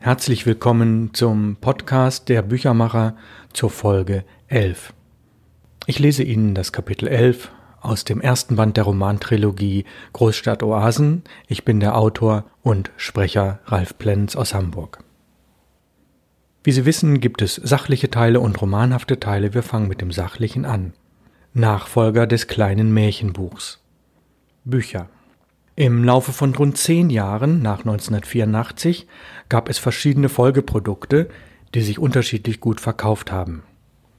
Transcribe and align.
Herzlich 0.00 0.46
willkommen 0.46 1.12
zum 1.12 1.56
Podcast 1.56 2.28
der 2.28 2.42
Büchermacher 2.42 3.16
zur 3.52 3.68
Folge 3.68 4.22
11. 4.46 4.94
Ich 5.86 5.98
lese 5.98 6.22
Ihnen 6.22 6.54
das 6.54 6.70
Kapitel 6.70 7.08
11 7.08 7.50
aus 7.80 8.04
dem 8.04 8.20
ersten 8.20 8.54
Band 8.54 8.76
der 8.76 8.84
Romantrilogie 8.84 9.86
Großstadtoasen. 10.12 11.24
Ich 11.48 11.64
bin 11.64 11.80
der 11.80 11.98
Autor 11.98 12.44
und 12.62 12.92
Sprecher 12.96 13.58
Ralf 13.64 13.98
Plenz 13.98 14.36
aus 14.36 14.54
Hamburg. 14.54 15.02
Wie 16.62 16.70
Sie 16.70 16.86
wissen, 16.86 17.18
gibt 17.18 17.42
es 17.42 17.56
sachliche 17.56 18.08
Teile 18.08 18.38
und 18.38 18.60
romanhafte 18.62 19.18
Teile. 19.18 19.52
Wir 19.52 19.64
fangen 19.64 19.88
mit 19.88 20.00
dem 20.00 20.12
sachlichen 20.12 20.64
an. 20.64 20.92
Nachfolger 21.54 22.28
des 22.28 22.46
kleinen 22.46 22.94
Märchenbuchs. 22.94 23.82
Bücher. 24.64 25.08
Im 25.78 26.02
Laufe 26.02 26.32
von 26.32 26.52
rund 26.56 26.76
zehn 26.76 27.08
Jahren 27.08 27.62
nach 27.62 27.78
1984 27.78 29.06
gab 29.48 29.68
es 29.68 29.78
verschiedene 29.78 30.28
Folgeprodukte, 30.28 31.28
die 31.72 31.82
sich 31.82 32.00
unterschiedlich 32.00 32.58
gut 32.58 32.80
verkauft 32.80 33.30
haben. 33.30 33.62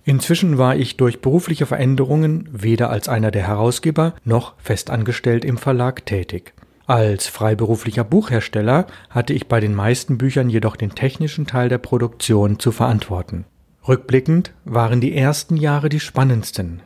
Inzwischen 0.06 0.58
war 0.58 0.78
ich 0.78 0.96
durch 0.96 1.20
berufliche 1.20 1.66
Veränderungen 1.66 2.48
weder 2.54 2.90
als 2.90 3.10
einer 3.10 3.30
der 3.30 3.46
Herausgeber 3.46 4.14
noch 4.24 4.54
festangestellt 4.58 5.44
im 5.44 5.58
Verlag 5.58 6.06
tätig. 6.06 6.54
Als 6.88 7.28
freiberuflicher 7.28 8.06
Buchhersteller 8.06 8.88
hatte 9.10 9.34
ich 9.34 9.50
bei 9.50 9.60
den 9.60 9.76
meisten 9.76 10.18
Büchern 10.18 10.50
jedoch 10.50 10.78
den 10.78 10.96
technischen 10.96 11.46
Teil 11.46 11.68
der 11.68 11.80
Produktion 11.80 12.60
zu 12.60 12.72
verantworten. 12.72 13.44
Rückblickend 13.86 14.54
waren 14.64 15.02
die 15.02 15.14
ersten 15.14 15.58
Jahre 15.58 15.90
die 15.90 16.00
spannendsten, 16.00 16.84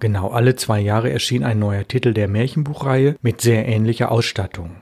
Genau 0.00 0.28
alle 0.28 0.56
zwei 0.56 0.80
Jahre 0.80 1.10
erschien 1.10 1.44
ein 1.44 1.58
neuer 1.58 1.86
Titel 1.86 2.14
der 2.14 2.26
Märchenbuchreihe 2.26 3.16
mit 3.20 3.42
sehr 3.42 3.68
ähnlicher 3.68 4.10
Ausstattung. 4.10 4.76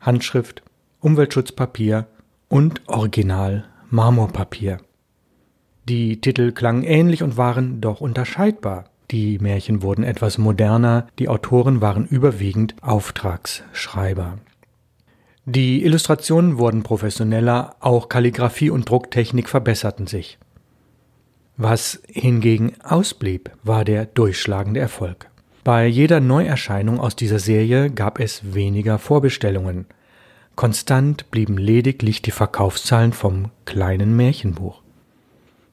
Handschrift, 0.00 0.62
Umweltschutzpapier 1.00 2.06
und 2.48 2.80
Original 2.88 3.64
Marmorpapier. 3.90 4.78
Die 5.88 6.20
Titel 6.20 6.52
klangen 6.52 6.84
ähnlich 6.84 7.24
und 7.24 7.36
waren 7.36 7.80
doch 7.80 8.00
unterscheidbar. 8.00 8.84
Die 9.10 9.40
Märchen 9.40 9.82
wurden 9.82 10.04
etwas 10.04 10.38
moderner, 10.38 11.08
die 11.18 11.28
Autoren 11.28 11.80
waren 11.80 12.06
überwiegend 12.06 12.76
Auftragsschreiber. 12.80 14.38
Die 15.46 15.84
Illustrationen 15.84 16.58
wurden 16.58 16.84
professioneller, 16.84 17.74
auch 17.80 18.08
Kalligraphie 18.08 18.70
und 18.70 18.88
Drucktechnik 18.88 19.48
verbesserten 19.48 20.06
sich. 20.06 20.38
Was 21.62 22.00
hingegen 22.08 22.72
ausblieb, 22.82 23.50
war 23.62 23.84
der 23.84 24.06
durchschlagende 24.06 24.80
Erfolg. 24.80 25.28
Bei 25.62 25.86
jeder 25.86 26.18
Neuerscheinung 26.18 26.98
aus 26.98 27.16
dieser 27.16 27.38
Serie 27.38 27.90
gab 27.90 28.18
es 28.18 28.54
weniger 28.54 28.98
Vorbestellungen. 28.98 29.84
Konstant 30.56 31.30
blieben 31.30 31.58
lediglich 31.58 32.22
die 32.22 32.30
Verkaufszahlen 32.30 33.12
vom 33.12 33.50
kleinen 33.66 34.16
Märchenbuch. 34.16 34.80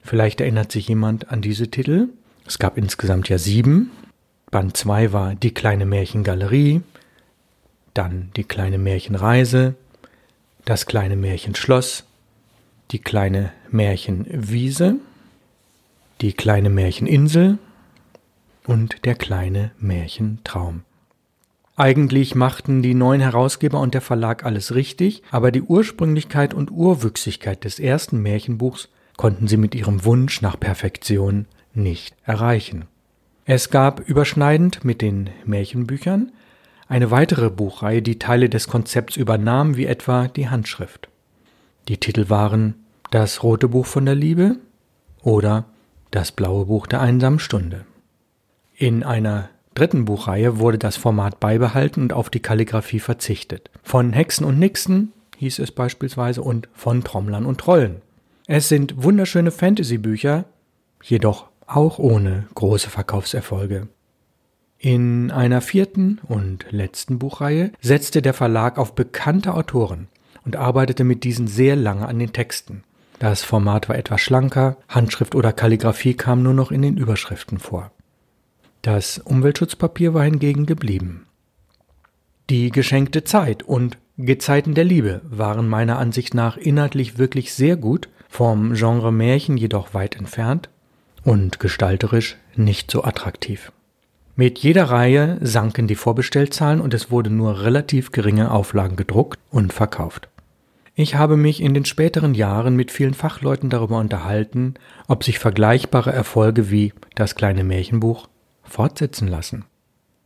Vielleicht 0.04 0.42
erinnert 0.42 0.74
sich 0.74 0.90
jemand 0.90 1.32
an 1.32 1.42
diese 1.42 1.72
Titel. 1.72 2.10
Es 2.46 2.60
gab 2.60 2.78
insgesamt 2.78 3.30
ja 3.30 3.38
sieben. 3.38 3.92
Band 4.52 4.76
2 4.76 5.14
war 5.14 5.36
Die 5.36 5.54
kleine 5.54 5.86
Märchengalerie, 5.86 6.82
dann 7.94 8.30
Die 8.36 8.44
kleine 8.44 8.78
Märchenreise, 8.78 9.76
Das 10.66 10.86
kleine 10.86 11.16
Märchenschloss, 11.16 12.04
Die 12.92 13.00
kleine 13.00 13.54
Märchenwiese 13.72 14.98
die 16.22 16.34
kleine 16.34 16.70
Märcheninsel 16.70 17.60
und 18.66 19.06
Der 19.06 19.16
kleine 19.16 19.72
Märchentraum. 19.80 20.82
Eigentlich 21.76 22.34
machten 22.34 22.82
die 22.82 22.96
neuen 22.96 23.22
Herausgeber 23.22 23.80
und 23.80 23.94
der 23.94 24.02
Verlag 24.02 24.44
alles 24.44 24.74
richtig, 24.74 25.22
aber 25.30 25.52
die 25.52 25.62
Ursprünglichkeit 25.62 26.56
und 26.56 26.72
Urwüchsigkeit 26.72 27.64
des 27.64 27.80
ersten 27.80 28.20
Märchenbuchs 28.22 28.90
konnten 29.16 29.48
sie 29.48 29.58
mit 29.58 29.76
ihrem 29.76 30.04
Wunsch 30.04 30.42
nach 30.42 30.60
Perfektion 30.60 31.46
nicht 31.74 32.16
erreichen. 32.26 32.86
Es 33.46 33.70
gab 33.70 34.00
überschneidend 34.00 34.84
mit 34.84 35.02
den 35.02 35.30
Märchenbüchern 35.46 36.32
eine 36.90 37.12
weitere 37.12 37.50
Buchreihe, 37.52 38.02
die 38.02 38.18
Teile 38.18 38.50
des 38.50 38.68
Konzepts 38.68 39.16
übernahm, 39.18 39.78
wie 39.78 39.86
etwa 39.86 40.28
die 40.28 40.50
Handschrift. 40.50 41.10
Die 41.88 41.98
Titel 41.98 42.30
waren 42.30 42.74
Das 43.12 43.44
rote 43.44 43.70
Buch 43.70 43.86
von 43.86 44.06
der 44.06 44.16
Liebe 44.16 44.58
oder 45.22 45.66
das 46.12 46.32
blaue 46.32 46.66
Buch 46.66 46.88
der 46.88 47.02
einsamen 47.02 47.40
Stunde. 47.40 47.86
In 48.76 49.04
einer 49.04 49.50
dritten 49.74 50.06
Buchreihe 50.06 50.60
wurde 50.60 50.78
das 50.78 50.98
Format 50.98 51.40
beibehalten 51.40 52.02
und 52.02 52.14
auf 52.14 52.30
die 52.30 52.40
Kalligraphie 52.40 53.00
verzichtet. 53.00 53.70
Von 53.84 54.14
Hexen 54.14 54.46
und 54.46 54.60
Nixen 54.60 55.14
hieß 55.38 55.60
es 55.60 55.72
beispielsweise 55.72 56.42
und 56.42 56.68
von 56.74 57.04
Trommlern 57.04 57.46
und 57.46 57.60
Trollen. 57.60 58.02
Es 58.48 58.70
sind 58.70 59.04
wunderschöne 59.04 59.52
Fantasy-Bücher, 59.52 60.46
jedoch 61.04 61.48
auch 61.68 62.00
ohne 62.00 62.48
große 62.56 62.90
Verkaufserfolge. 62.90 63.88
In 64.80 65.32
einer 65.32 65.62
vierten 65.62 66.20
und 66.28 66.66
letzten 66.72 67.20
Buchreihe 67.20 67.72
setzte 67.82 68.22
der 68.22 68.34
Verlag 68.34 68.78
auf 68.78 68.96
bekannte 68.96 69.54
Autoren 69.54 70.08
und 70.46 70.56
arbeitete 70.56 71.04
mit 71.04 71.24
diesen 71.24 71.48
sehr 71.48 71.76
lange 71.76 72.08
an 72.08 72.20
den 72.20 72.32
Texten. 72.32 72.84
Das 73.20 73.44
Format 73.44 73.90
war 73.90 73.98
etwas 73.98 74.22
schlanker, 74.22 74.78
Handschrift 74.88 75.34
oder 75.34 75.52
Kalligraphie 75.52 76.14
kam 76.14 76.44
nur 76.44 76.54
noch 76.54 76.72
in 76.72 76.84
den 76.84 76.98
Überschriften 76.98 77.58
vor. 77.58 77.92
Das 78.84 79.18
Umweltschutzpapier 79.18 80.14
war 80.14 80.24
hingegen 80.24 80.66
geblieben. 80.66 81.26
Die 82.50 82.70
geschenkte 82.70 83.24
Zeit 83.24 83.64
und 83.64 83.98
Gezeiten 84.18 84.74
der 84.74 84.84
Liebe 84.84 85.22
waren 85.26 85.68
meiner 85.68 85.98
Ansicht 86.00 86.34
nach 86.34 86.58
inhaltlich 86.58 87.18
wirklich 87.18 87.54
sehr 87.54 87.76
gut, 87.76 88.08
vom 88.30 88.74
Genre 88.74 89.12
Märchen 89.12 89.58
jedoch 89.58 89.94
weit 89.94 90.16
entfernt 90.16 90.70
und 91.24 91.60
gestalterisch 91.60 92.38
nicht 92.56 92.92
so 92.92 93.04
attraktiv. 93.04 93.72
Mit 94.36 94.60
jeder 94.60 94.86
Reihe 94.86 95.40
sanken 95.42 95.88
die 95.88 95.96
Vorbestellzahlen 95.96 96.80
und 96.80 96.94
es 96.94 97.10
wurde 97.10 97.32
nur 97.32 97.62
relativ 97.62 98.12
geringe 98.12 98.52
Auflagen 98.52 98.96
gedruckt 98.96 99.40
und 99.50 99.74
verkauft. 99.74 100.30
Ich 101.00 101.14
habe 101.14 101.38
mich 101.38 101.62
in 101.62 101.76
den 101.76 101.86
späteren 101.86 102.34
Jahren 102.34 102.76
mit 102.76 102.90
vielen 102.90 103.14
Fachleuten 103.14 103.70
darüber 103.70 104.00
unterhalten, 104.00 104.74
ob 105.08 105.24
sich 105.24 105.38
vergleichbare 105.38 106.12
Erfolge 106.12 106.72
wie 106.72 106.92
das 107.14 107.36
kleine 107.36 107.64
Märchenbuch 107.64 108.28
fortsetzen 108.64 109.28
lassen. 109.28 109.66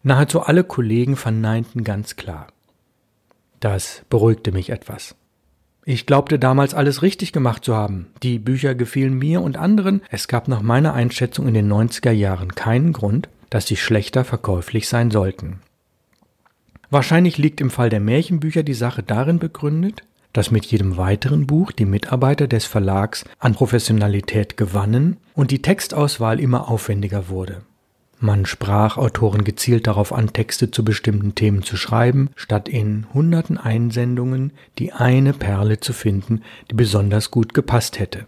Nahezu 0.02 0.40
alle 0.40 0.64
Kollegen 0.64 1.18
verneinten 1.18 1.84
ganz 1.84 2.16
klar. 2.16 2.48
Das 3.60 4.04
beruhigte 4.10 4.54
mich 4.54 4.70
etwas. 4.70 5.16
Ich 5.84 6.06
glaubte 6.06 6.40
damals 6.40 6.74
alles 6.74 7.02
richtig 7.02 7.34
gemacht 7.34 7.66
zu 7.66 7.76
haben. 7.76 8.08
Die 8.24 8.40
Bücher 8.40 8.74
gefielen 8.74 9.16
mir 9.16 9.42
und 9.42 9.58
anderen. 9.58 10.02
Es 10.10 10.30
gab 10.30 10.48
nach 10.48 10.62
meiner 10.62 10.94
Einschätzung 10.94 11.50
in 11.50 11.54
den 11.54 11.70
90er 11.70 12.12
Jahren 12.12 12.56
keinen 12.56 12.94
Grund, 12.94 13.28
dass 13.50 13.68
sie 13.68 13.76
schlechter 13.76 14.24
verkäuflich 14.24 14.88
sein 14.88 15.12
sollten. 15.12 15.60
Wahrscheinlich 16.90 17.38
liegt 17.38 17.60
im 17.60 17.72
Fall 17.72 17.90
der 17.90 18.00
Märchenbücher 18.00 18.64
die 18.64 18.74
Sache 18.74 19.04
darin 19.04 19.38
begründet, 19.38 20.04
dass 20.34 20.52
mit 20.52 20.66
jedem 20.66 20.98
weiteren 20.98 21.48
Buch 21.48 21.72
die 21.72 21.86
Mitarbeiter 21.86 22.48
des 22.48 22.66
Verlags 22.66 23.26
an 23.40 23.54
Professionalität 23.54 24.58
gewannen 24.58 25.18
und 25.34 25.52
die 25.52 25.62
Textauswahl 25.62 26.40
immer 26.40 26.70
aufwendiger 26.70 27.30
wurde. 27.30 27.62
Man 28.24 28.46
sprach 28.46 28.98
Autoren 28.98 29.44
gezielt 29.44 29.88
darauf 29.88 30.14
an, 30.14 30.32
Texte 30.32 30.70
zu 30.70 30.86
bestimmten 30.86 31.34
Themen 31.34 31.64
zu 31.64 31.76
schreiben, 31.76 32.30
statt 32.36 32.70
in 32.70 33.08
hunderten 33.16 33.58
Einsendungen 33.58 34.54
die 34.78 34.94
eine 34.94 35.34
Perle 35.34 35.80
zu 35.80 35.92
finden, 35.92 36.44
die 36.70 36.76
besonders 36.76 37.32
gut 37.32 37.56
gepasst 37.56 37.98
hätte. 37.98 38.28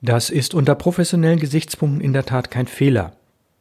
Das 0.00 0.30
ist 0.30 0.54
unter 0.54 0.76
professionellen 0.76 1.40
Gesichtspunkten 1.40 2.00
in 2.00 2.12
der 2.12 2.24
Tat 2.24 2.52
kein 2.52 2.68
Fehler, 2.68 3.14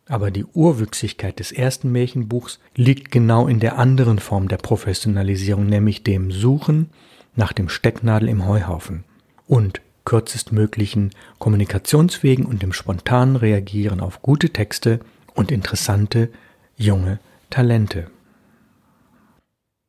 aber 0.08 0.30
die 0.30 0.46
Urwüchsigkeit 0.46 1.40
des 1.40 1.52
ersten 1.52 1.91
Märchenbuchs 1.91 2.59
liegt 2.76 3.12
genau 3.12 3.47
in 3.47 3.59
der 3.59 3.80
anderen 3.80 4.20
Form 4.20 4.50
der 4.50 4.58
Professionalisierung, 4.58 5.66
nämlich 5.66 6.03
dem 6.03 6.31
Suchen 6.31 6.91
nach 7.40 7.53
dem 7.53 7.70
Stecknadel 7.70 8.30
im 8.30 8.46
Heuhaufen 8.46 9.06
und 9.47 9.82
kürzestmöglichen 10.06 11.12
Kommunikationswegen 11.40 12.46
und 12.46 12.62
dem 12.62 12.74
spontanen 12.74 13.38
Reagieren 13.38 14.02
auf 14.02 14.22
gute 14.22 14.50
Texte 14.50 15.00
und 15.34 15.52
interessante 15.52 16.30
junge 16.76 17.20
Talente. 17.50 18.08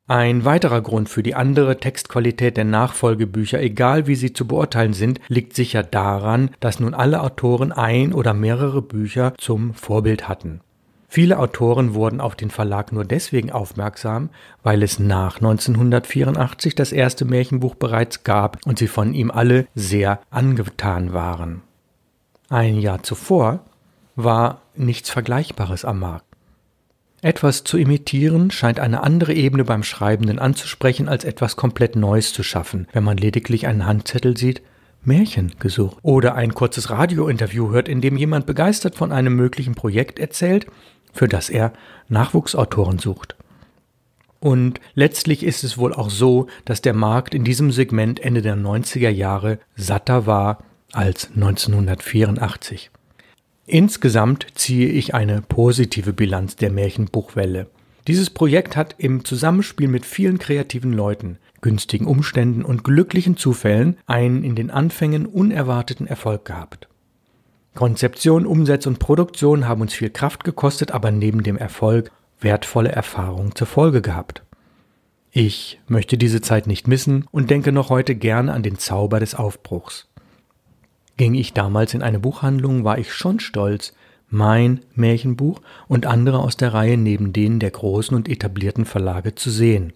Ein 0.07 0.45
weiterer 0.45 0.81
Grund 0.81 1.09
für 1.09 1.23
die 1.23 1.35
andere 1.35 1.79
Textqualität 1.79 2.57
der 2.57 2.65
Nachfolgebücher, 2.65 3.61
egal 3.61 4.07
wie 4.07 4.17
sie 4.17 4.33
zu 4.33 4.47
beurteilen 4.47 4.93
sind, 4.93 5.21
liegt 5.29 5.55
sicher 5.55 5.83
daran, 5.83 6.51
dass 6.61 6.81
nun 6.81 6.95
alle 6.95 7.21
Autoren 7.21 7.71
ein 7.73 8.13
oder 8.13 8.35
mehrere 8.35 8.83
Bücher 8.83 9.35
zum 9.39 9.75
Vorbild 9.75 10.29
hatten. 10.29 10.61
Viele 11.13 11.41
Autoren 11.41 11.95
wurden 11.95 12.21
auf 12.21 12.37
den 12.37 12.51
Verlag 12.51 12.93
nur 12.93 13.05
deswegen 13.05 13.51
aufmerksam, 13.51 14.31
weil 14.63 14.81
es 14.85 15.01
nach 15.01 15.39
1984 15.39 16.77
das 16.77 16.93
erste 16.93 17.25
Märchenbuch 17.25 17.75
bereits 17.75 18.23
gab 18.23 18.65
und 18.65 18.79
sie 18.79 18.87
von 18.87 19.13
ihm 19.13 19.33
alle 19.33 19.67
sehr 19.75 20.21
angetan 20.31 21.13
waren. 21.13 21.63
Ein 22.49 22.79
Jahr 22.79 23.03
zuvor 23.03 23.65
war 24.15 24.63
nichts 24.77 25.11
Vergleichbares 25.11 25.85
am 25.85 25.99
Markt. 25.99 26.27
Etwas 27.23 27.65
zu 27.65 27.77
imitieren 27.77 28.53
scheint 28.53 28.79
eine 28.79 29.03
andere 29.03 29.35
Ebene 29.35 29.65
beim 29.65 29.83
Schreibenden 29.83 30.39
anzusprechen, 30.39 31.09
als 31.09 31.25
etwas 31.25 31.57
komplett 31.57 31.97
Neues 31.97 32.33
zu 32.33 32.45
schaffen, 32.45 32.87
wenn 32.93 33.03
man 33.03 33.17
lediglich 33.17 33.67
einen 33.67 33.85
Handzettel 33.85 34.37
sieht, 34.37 34.63
Märchen 35.03 35.53
gesucht. 35.59 35.99
Oder 36.03 36.35
ein 36.35 36.55
kurzes 36.55 36.91
Radiointerview 36.91 37.71
hört, 37.71 37.89
in 37.89 38.01
dem 38.01 38.17
jemand 38.17 38.47
begeistert 38.47 38.95
von 38.95 39.13
einem 39.13 39.35
möglichen 39.35 39.75
Projekt 39.75 40.19
erzählt, 40.19 40.67
für 41.13 41.29
das 41.29 41.51
er 41.51 41.73
Nachwuchsautoren 42.09 42.99
sucht. 42.99 43.37
Und 44.41 44.81
letztlich 44.95 45.43
ist 45.43 45.65
es 45.65 45.77
wohl 45.77 45.93
auch 45.93 46.09
so, 46.11 46.47
dass 46.65 46.81
der 46.81 46.95
Markt 46.95 47.35
in 47.35 47.45
diesem 47.45 47.71
Segment 47.71 48.21
Ende 48.21 48.41
der 48.41 48.57
90er 48.57 49.11
Jahre 49.11 49.59
satter 49.77 50.27
war 50.27 50.65
als 50.93 51.31
1984. 51.35 52.91
Insgesamt 53.67 54.47
ziehe 54.55 54.89
ich 54.89 55.15
eine 55.15 55.43
positive 55.43 56.13
Bilanz 56.13 56.57
der 56.57 56.71
Märchenbuchwelle. 56.71 57.69
Dieses 58.09 58.31
Projekt 58.31 58.77
hat 58.77 58.97
im 58.99 59.25
Zusammenspiel 59.25 59.87
mit 59.87 60.07
vielen 60.07 60.39
kreativen 60.39 60.93
Leuten, 60.93 61.39
günstigen 61.61 62.07
Umständen 62.07 62.65
und 62.65 62.83
glücklichen 62.83 63.37
Zufällen 63.37 63.99
einen 64.07 64.43
in 64.43 64.57
den 64.57 64.71
Anfängen 64.71 65.27
unerwarteten 65.27 66.07
Erfolg 66.07 66.47
gehabt. 66.47 66.89
Konzeption, 67.81 68.45
Umsetzung 68.45 68.93
und 68.93 68.99
Produktion 68.99 69.67
haben 69.67 69.81
uns 69.81 69.95
viel 69.95 70.11
Kraft 70.11 70.45
gekostet, 70.45 70.91
aber 70.91 71.11
neben 71.11 71.43
dem 71.43 71.57
Erfolg 71.57 72.13
wertvolle 72.39 72.93
Erfahrungen 72.93 73.55
zur 73.55 73.67
Folge 73.67 74.03
gehabt. 74.03 74.43
Ich 75.33 75.81
möchte 75.89 76.19
diese 76.19 76.43
Zeit 76.43 76.67
nicht 76.67 76.89
missen 76.89 77.25
und 77.31 77.49
denke 77.49 77.73
noch 77.73 77.89
heute 77.89 78.15
gerne 78.15 78.53
an 78.53 78.63
den 78.63 78.77
Zauber 78.77 79.19
des 79.19 79.35
Aufbruchs. 79.35 80.11
Ging 81.17 81.33
ich 81.33 81.55
damals 81.55 81.95
in 81.95 82.03
eine 82.03 82.19
Buchhandlung, 82.19 82.85
war 82.85 82.99
ich 82.99 83.15
schon 83.15 83.41
stolz, 83.41 83.95
mein 84.29 84.81
Märchenbuch 84.95 85.63
und 85.89 86.05
andere 86.05 86.41
aus 86.41 86.59
der 86.59 86.75
Reihe 86.75 86.99
neben 86.99 87.33
denen 87.33 87.61
der 87.61 87.71
großen 87.71 88.15
und 88.15 88.29
etablierten 88.29 88.85
Verlage 88.85 89.37
zu 89.37 89.49
sehen. 89.49 89.95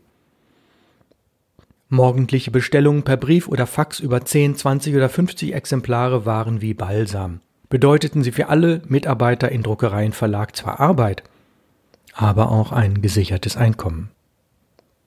Morgendliche 1.91 2.51
Bestellungen 2.51 3.03
per 3.03 3.19
Brief 3.19 3.47
oder 3.47 3.67
Fax 3.67 4.01
über 4.01 4.25
10, 4.25 4.57
20 4.57 4.97
oder 4.97 5.11
50 5.11 5.53
Exemplare 5.53 6.25
waren 6.25 6.63
wie 6.63 6.73
Balsam. 6.73 7.41
Bedeuteten 7.69 8.23
sie 8.23 8.33
für 8.33 8.49
alle 8.49 8.83
Mitarbeiter 8.87 9.51
in 9.51 9.63
Druckereien 9.63 10.13
Verlag 10.13 10.55
zwar 10.55 10.81
Arbeit, 10.81 11.25
aber 12.15 12.51
auch 12.51 12.73
ein 12.73 13.03
gesichertes 13.03 13.57
Einkommen. 13.57 14.11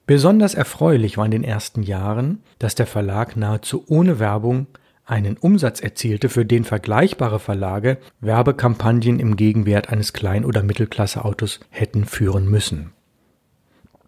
Besonders 0.05 0.53
erfreulich 0.53 1.17
war 1.17 1.25
in 1.25 1.31
den 1.31 1.43
ersten 1.43 1.83
Jahren, 1.83 2.41
dass 2.59 2.75
der 2.75 2.87
Verlag 2.87 3.35
nahezu 3.35 3.83
ohne 3.87 4.19
Werbung 4.19 4.67
einen 5.05 5.37
Umsatz 5.37 5.79
erzielte, 5.79 6.29
für 6.29 6.45
den 6.45 6.63
vergleichbare 6.63 7.39
Verlage 7.39 7.97
Werbekampagnen 8.19 9.19
im 9.19 9.37
Gegenwert 9.37 9.89
eines 9.89 10.13
Klein- 10.13 10.45
oder 10.45 10.63
Mittelklasseautos 10.63 11.61
hätten 11.69 12.05
führen 12.05 12.49
müssen. 12.49 12.93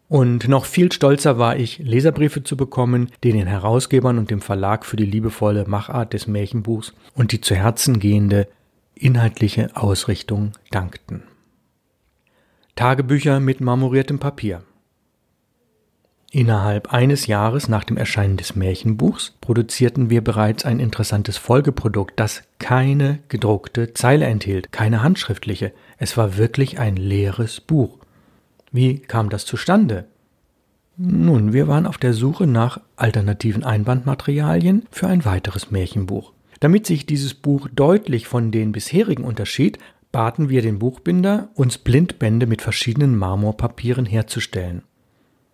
Und 0.10 0.48
noch 0.48 0.66
viel 0.66 0.92
stolzer 0.92 1.38
war 1.38 1.56
ich, 1.56 1.78
Leserbriefe 1.78 2.44
zu 2.44 2.58
bekommen, 2.58 3.12
die 3.24 3.32
den 3.32 3.46
Herausgebern 3.46 4.18
und 4.18 4.32
dem 4.32 4.42
Verlag 4.42 4.84
für 4.84 4.98
die 4.98 5.06
liebevolle 5.06 5.66
Machart 5.68 6.14
des 6.14 6.26
Märchenbuchs 6.26 6.94
und 7.14 7.32
die 7.32 7.42
zu 7.42 7.56
Herzen 7.56 8.00
gehende 8.00 8.48
inhaltliche 8.96 9.70
Ausrichtung 9.76 10.54
dankten. 10.72 11.24
Tagebücher 12.76 13.40
mit 13.40 13.62
marmoriertem 13.62 14.18
Papier. 14.18 14.64
Innerhalb 16.32 16.92
eines 16.92 17.28
Jahres 17.28 17.68
nach 17.68 17.84
dem 17.84 17.98
Erscheinen 17.98 18.38
des 18.38 18.56
Märchenbuchs 18.56 19.36
produzierten 19.42 20.10
wir 20.10 20.24
bereits 20.24 20.66
ein 20.66 20.80
interessantes 20.80 21.38
Folgeprodukt, 21.38 22.20
das 22.20 22.44
keine 22.58 23.20
gedruckte 23.30 23.94
Zeile 23.94 24.26
enthielt, 24.26 24.72
keine 24.72 25.04
handschriftliche. 25.04 25.72
Es 25.98 26.18
war 26.18 26.38
wirklich 26.38 26.80
ein 26.80 26.96
leeres 26.96 27.62
Buch. 27.62 27.99
Wie 28.72 29.00
kam 29.00 29.30
das 29.30 29.46
zustande? 29.46 30.06
Nun, 30.98 31.54
wir 31.54 31.68
waren 31.68 31.86
auf 31.86 31.98
der 31.98 32.14
Suche 32.14 32.46
nach 32.46 32.82
alternativen 32.98 33.64
Einbandmaterialien 33.64 34.86
für 34.92 35.08
ein 35.08 35.24
weiteres 35.24 35.72
Märchenbuch. 35.72 36.34
Damit 36.60 36.86
sich 36.86 37.06
dieses 37.06 37.34
Buch 37.34 37.70
deutlich 37.74 38.28
von 38.28 38.52
den 38.52 38.74
bisherigen 38.74 39.24
unterschied, 39.24 39.80
baten 40.12 40.50
wir 40.50 40.62
den 40.62 40.80
Buchbinder, 40.80 41.50
uns 41.56 41.78
Blindbände 41.78 42.48
mit 42.48 42.62
verschiedenen 42.62 43.18
Marmorpapieren 43.18 44.06
herzustellen. 44.06 44.84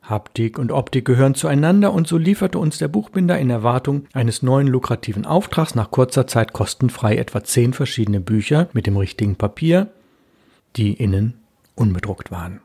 Haptik 0.02 0.60
und 0.60 0.72
Optik 0.72 1.06
gehören 1.06 1.36
zueinander 1.36 1.92
und 1.92 2.08
so 2.08 2.18
lieferte 2.18 2.60
uns 2.60 2.78
der 2.78 2.88
Buchbinder 2.88 3.40
in 3.40 3.50
Erwartung 3.50 4.06
eines 4.14 4.44
neuen 4.44 4.68
lukrativen 4.68 5.26
Auftrags 5.26 5.74
nach 5.74 5.90
kurzer 5.92 6.28
Zeit 6.28 6.54
kostenfrei 6.54 7.18
etwa 7.18 7.44
zehn 7.44 7.74
verschiedene 7.74 8.20
Bücher 8.20 8.70
mit 8.74 8.86
dem 8.86 8.98
richtigen 8.98 9.36
Papier, 9.36 9.90
die 10.76 10.94
innen 10.94 11.36
unbedruckt 11.76 12.32
waren. 12.32 12.62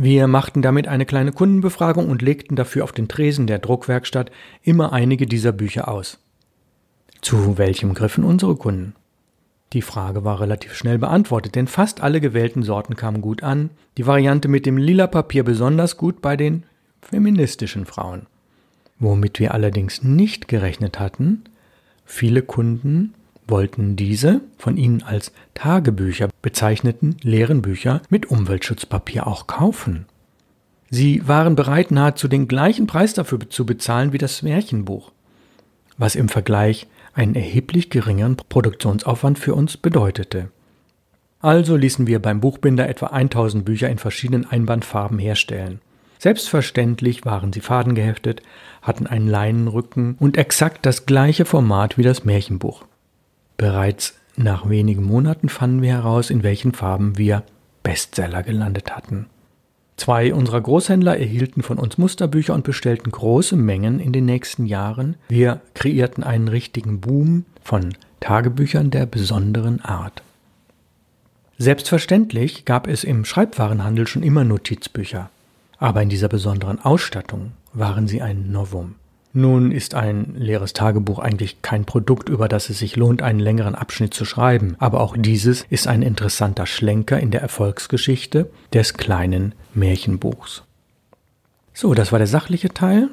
Wir 0.00 0.28
machten 0.28 0.62
damit 0.62 0.86
eine 0.86 1.04
kleine 1.06 1.32
Kundenbefragung 1.32 2.08
und 2.08 2.22
legten 2.22 2.54
dafür 2.54 2.84
auf 2.84 2.92
den 2.92 3.08
Tresen 3.08 3.48
der 3.48 3.58
Druckwerkstatt 3.58 4.30
immer 4.62 4.92
einige 4.92 5.26
dieser 5.26 5.50
Bücher 5.50 5.88
aus. 5.88 6.20
Zu 7.20 7.58
welchem 7.58 7.94
griffen 7.94 8.22
unsere 8.22 8.54
Kunden? 8.54 8.94
Die 9.72 9.82
Frage 9.82 10.24
war 10.24 10.40
relativ 10.40 10.74
schnell 10.74 10.98
beantwortet, 10.98 11.56
denn 11.56 11.66
fast 11.66 12.00
alle 12.00 12.20
gewählten 12.20 12.62
Sorten 12.62 12.94
kamen 12.94 13.20
gut 13.20 13.42
an, 13.42 13.70
die 13.96 14.06
Variante 14.06 14.46
mit 14.46 14.66
dem 14.66 14.76
lila 14.76 15.08
Papier 15.08 15.42
besonders 15.42 15.96
gut 15.96 16.22
bei 16.22 16.36
den 16.36 16.62
feministischen 17.02 17.84
Frauen. 17.84 18.26
Womit 19.00 19.40
wir 19.40 19.52
allerdings 19.52 20.04
nicht 20.04 20.46
gerechnet 20.46 21.00
hatten, 21.00 21.42
viele 22.04 22.42
Kunden 22.42 23.14
wollten 23.48 23.96
diese 23.96 24.40
von 24.56 24.76
ihnen 24.76 25.02
als 25.02 25.32
Tagebücher 25.54 26.28
bezeichneten 26.42 27.16
leeren 27.22 27.62
Bücher 27.62 28.02
mit 28.10 28.26
Umweltschutzpapier 28.26 29.26
auch 29.26 29.46
kaufen. 29.46 30.06
Sie 30.90 31.26
waren 31.26 31.54
bereit, 31.54 31.90
nahezu 31.90 32.28
den 32.28 32.48
gleichen 32.48 32.86
Preis 32.86 33.12
dafür 33.12 33.40
zu 33.50 33.66
bezahlen 33.66 34.12
wie 34.12 34.18
das 34.18 34.42
Märchenbuch, 34.42 35.12
was 35.98 36.14
im 36.14 36.28
Vergleich 36.28 36.86
einen 37.12 37.34
erheblich 37.34 37.90
geringeren 37.90 38.36
Produktionsaufwand 38.36 39.38
für 39.38 39.54
uns 39.54 39.76
bedeutete. 39.76 40.50
Also 41.40 41.76
ließen 41.76 42.06
wir 42.06 42.20
beim 42.20 42.40
Buchbinder 42.40 42.88
etwa 42.88 43.08
1000 43.08 43.64
Bücher 43.64 43.88
in 43.88 43.98
verschiedenen 43.98 44.46
Einbandfarben 44.46 45.18
herstellen. 45.18 45.80
Selbstverständlich 46.18 47.24
waren 47.24 47.52
sie 47.52 47.60
fadengeheftet, 47.60 48.42
hatten 48.82 49.06
einen 49.06 49.28
Leinenrücken 49.28 50.16
und 50.18 50.36
exakt 50.36 50.84
das 50.84 51.06
gleiche 51.06 51.44
Format 51.44 51.96
wie 51.96 52.02
das 52.02 52.24
Märchenbuch. 52.24 52.87
Bereits 53.58 54.14
nach 54.36 54.68
wenigen 54.68 55.02
Monaten 55.02 55.48
fanden 55.48 55.82
wir 55.82 55.92
heraus, 55.92 56.30
in 56.30 56.44
welchen 56.44 56.72
Farben 56.72 57.18
wir 57.18 57.42
Bestseller 57.82 58.44
gelandet 58.44 58.94
hatten. 58.94 59.26
Zwei 59.96 60.32
unserer 60.32 60.60
Großhändler 60.60 61.18
erhielten 61.18 61.62
von 61.62 61.76
uns 61.76 61.98
Musterbücher 61.98 62.54
und 62.54 62.62
bestellten 62.62 63.10
große 63.10 63.56
Mengen 63.56 63.98
in 63.98 64.12
den 64.12 64.26
nächsten 64.26 64.64
Jahren. 64.64 65.16
Wir 65.28 65.60
kreierten 65.74 66.22
einen 66.22 66.46
richtigen 66.46 67.00
Boom 67.00 67.46
von 67.64 67.94
Tagebüchern 68.20 68.92
der 68.92 69.06
besonderen 69.06 69.80
Art. 69.80 70.22
Selbstverständlich 71.58 72.64
gab 72.64 72.86
es 72.86 73.02
im 73.02 73.24
Schreibwarenhandel 73.24 74.06
schon 74.06 74.22
immer 74.22 74.44
Notizbücher, 74.44 75.30
aber 75.78 76.00
in 76.00 76.08
dieser 76.08 76.28
besonderen 76.28 76.80
Ausstattung 76.80 77.50
waren 77.72 78.06
sie 78.06 78.22
ein 78.22 78.52
Novum. 78.52 78.94
Nun 79.34 79.72
ist 79.72 79.94
ein 79.94 80.34
leeres 80.36 80.72
Tagebuch 80.72 81.18
eigentlich 81.18 81.60
kein 81.60 81.84
Produkt, 81.84 82.28
über 82.28 82.48
das 82.48 82.70
es 82.70 82.78
sich 82.78 82.96
lohnt, 82.96 83.22
einen 83.22 83.40
längeren 83.40 83.74
Abschnitt 83.74 84.14
zu 84.14 84.24
schreiben, 84.24 84.74
aber 84.78 85.00
auch 85.00 85.16
dieses 85.18 85.66
ist 85.68 85.86
ein 85.86 86.02
interessanter 86.02 86.66
Schlenker 86.66 87.20
in 87.20 87.30
der 87.30 87.42
Erfolgsgeschichte 87.42 88.50
des 88.72 88.94
kleinen 88.94 89.54
Märchenbuchs. 89.74 90.64
So, 91.74 91.94
das 91.94 92.10
war 92.10 92.18
der 92.18 92.26
sachliche 92.26 92.70
Teil. 92.70 93.10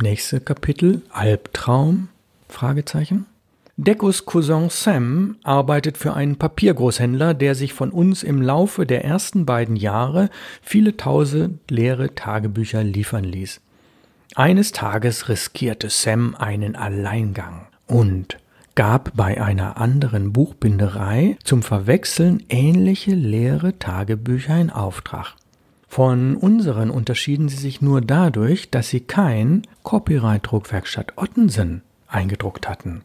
Nächste 0.00 0.40
Kapitel 0.40 1.02
Albtraum 1.10 2.08
Fragezeichen. 2.48 3.26
Deckos 3.76 4.26
Cousin 4.26 4.68
Sam 4.70 5.36
arbeitet 5.42 5.98
für 5.98 6.14
einen 6.14 6.36
Papiergroßhändler, 6.36 7.34
der 7.34 7.54
sich 7.54 7.72
von 7.72 7.90
uns 7.90 8.22
im 8.22 8.40
Laufe 8.40 8.86
der 8.86 9.04
ersten 9.04 9.44
beiden 9.44 9.76
Jahre 9.76 10.30
viele 10.60 10.96
tausend 10.96 11.58
leere 11.70 12.14
Tagebücher 12.14 12.84
liefern 12.84 13.24
ließ. 13.24 13.60
Eines 14.34 14.72
Tages 14.72 15.28
riskierte 15.28 15.90
Sam 15.90 16.34
einen 16.34 16.74
Alleingang 16.74 17.66
und 17.86 18.38
gab 18.74 19.14
bei 19.14 19.38
einer 19.38 19.76
anderen 19.76 20.32
Buchbinderei 20.32 21.36
zum 21.44 21.62
Verwechseln 21.62 22.42
ähnliche 22.48 23.14
leere 23.14 23.78
Tagebücher 23.78 24.58
in 24.58 24.70
Auftrag. 24.70 25.34
Von 25.86 26.38
unseren 26.38 26.88
unterschieden 26.88 27.50
sie 27.50 27.58
sich 27.58 27.82
nur 27.82 28.00
dadurch, 28.00 28.70
dass 28.70 28.88
sie 28.88 29.00
kein 29.00 29.66
Copyright-Druckwerkstatt 29.82 31.12
Ottensen 31.16 31.82
eingedruckt 32.08 32.70
hatten. 32.70 33.02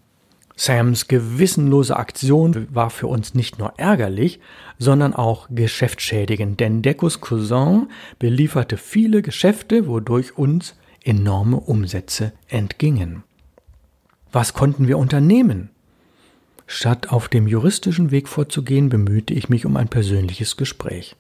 Sams 0.56 1.10
gewissenlose 1.10 1.98
Aktion 1.98 2.68
war 2.74 2.90
für 2.90 3.08
uns 3.08 3.34
nicht 3.34 3.60
nur 3.60 3.74
ärgerlich, 3.76 4.40
sondern 4.80 5.14
auch 5.14 5.50
geschäftsschädigend, 5.52 6.62
denn 6.62 6.82
Decos 6.82 7.20
Cousin 7.20 7.90
belieferte 8.18 8.78
viele 8.78 9.22
Geschäfte, 9.22 9.88
wodurch 9.88 10.38
uns 10.38 10.76
enorme 11.08 11.58
Umsätze 11.60 12.34
entgingen. 12.48 13.24
Was 14.32 14.54
konnten 14.54 14.88
wir 14.88 14.98
unternehmen? 14.98 15.70
Statt 16.66 17.10
auf 17.12 17.30
dem 17.30 17.48
juristischen 17.48 18.12
Weg 18.12 18.28
vorzugehen, 18.28 18.90
bemühte 18.90 19.34
ich 19.34 19.48
mich 19.48 19.66
um 19.66 19.78
ein 19.78 19.88
persönliches 19.88 20.58
Gespräch. 20.58 21.16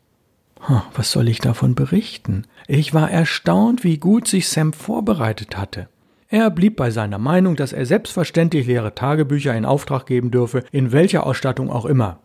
Was 0.94 1.12
soll 1.12 1.29
ich 1.29 1.39
davon 1.39 1.75
berichten? 1.75 2.44
Ich 2.67 2.94
war 2.94 3.10
erstaunt, 3.10 3.84
wie 3.84 3.98
gut 3.98 4.27
sich 4.27 4.50
Sam 4.50 4.74
vorbereitet 4.74 5.56
hatte. 5.56 5.88
Er 6.29 6.50
blieb 6.50 6.75
bei 6.75 6.91
seiner 6.91 7.20
Meinung, 7.20 7.56
dass 7.56 7.72
er 7.72 7.86
selbstverständlich 7.86 8.67
leere 8.67 8.94
Tagebücher 8.94 9.56
in 9.56 9.63
Auftrag 9.63 10.06
geben 10.06 10.32
dürfe, 10.32 10.65
in 10.72 10.91
welcher 10.91 11.25
Ausstattung 11.25 11.70
auch 11.70 11.86
immer. 11.86 12.20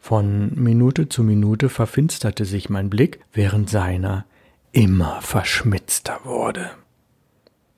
Von 0.00 0.52
Minute 0.56 1.08
zu 1.08 1.22
Minute 1.22 1.68
verfinsterte 1.68 2.44
sich 2.44 2.68
mein 2.68 2.90
Blick, 2.90 3.20
während 3.32 3.70
seiner 3.70 4.24
immer 4.74 5.20
verschmitzter 5.22 6.20
wurde. 6.24 6.70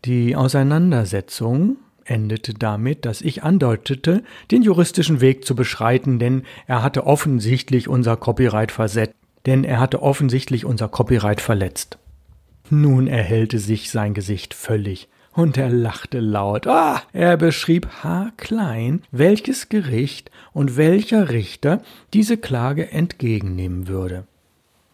Die 0.05 0.35
Auseinandersetzung 0.35 1.76
endete 2.05 2.55
damit, 2.55 3.05
dass 3.05 3.21
ich 3.21 3.43
andeutete, 3.43 4.23
den 4.50 4.62
juristischen 4.62 5.21
Weg 5.21 5.45
zu 5.45 5.55
beschreiten, 5.55 6.19
denn 6.19 6.45
er 6.67 6.83
hatte 6.83 7.07
offensichtlich 7.07 7.88
unser 7.88 8.17
Copyright 8.17 8.73
versetzt, 8.73 9.15
denn 9.45 9.65
er 9.65 9.79
hatte 9.79 10.03
offensichtlich 10.03 10.65
unser 10.65 10.88
Copyright 10.88 11.41
verletzt. 11.41 11.99
Nun 12.71 13.07
erhellte 13.07 13.59
sich 13.59 13.91
sein 13.91 14.15
Gesicht 14.15 14.55
völlig, 14.55 15.09
und 15.33 15.59
er 15.59 15.69
lachte 15.69 16.19
laut. 16.21 16.67
Ah, 16.67 17.03
er 17.12 17.37
beschrieb 17.37 17.88
haarklein, 18.03 19.03
welches 19.11 19.69
Gericht 19.69 20.31
und 20.55 20.79
welcher 20.79 21.29
Richter 21.29 21.83
diese 22.15 22.38
Klage 22.38 22.91
entgegennehmen 22.91 23.87
würde. 23.87 24.26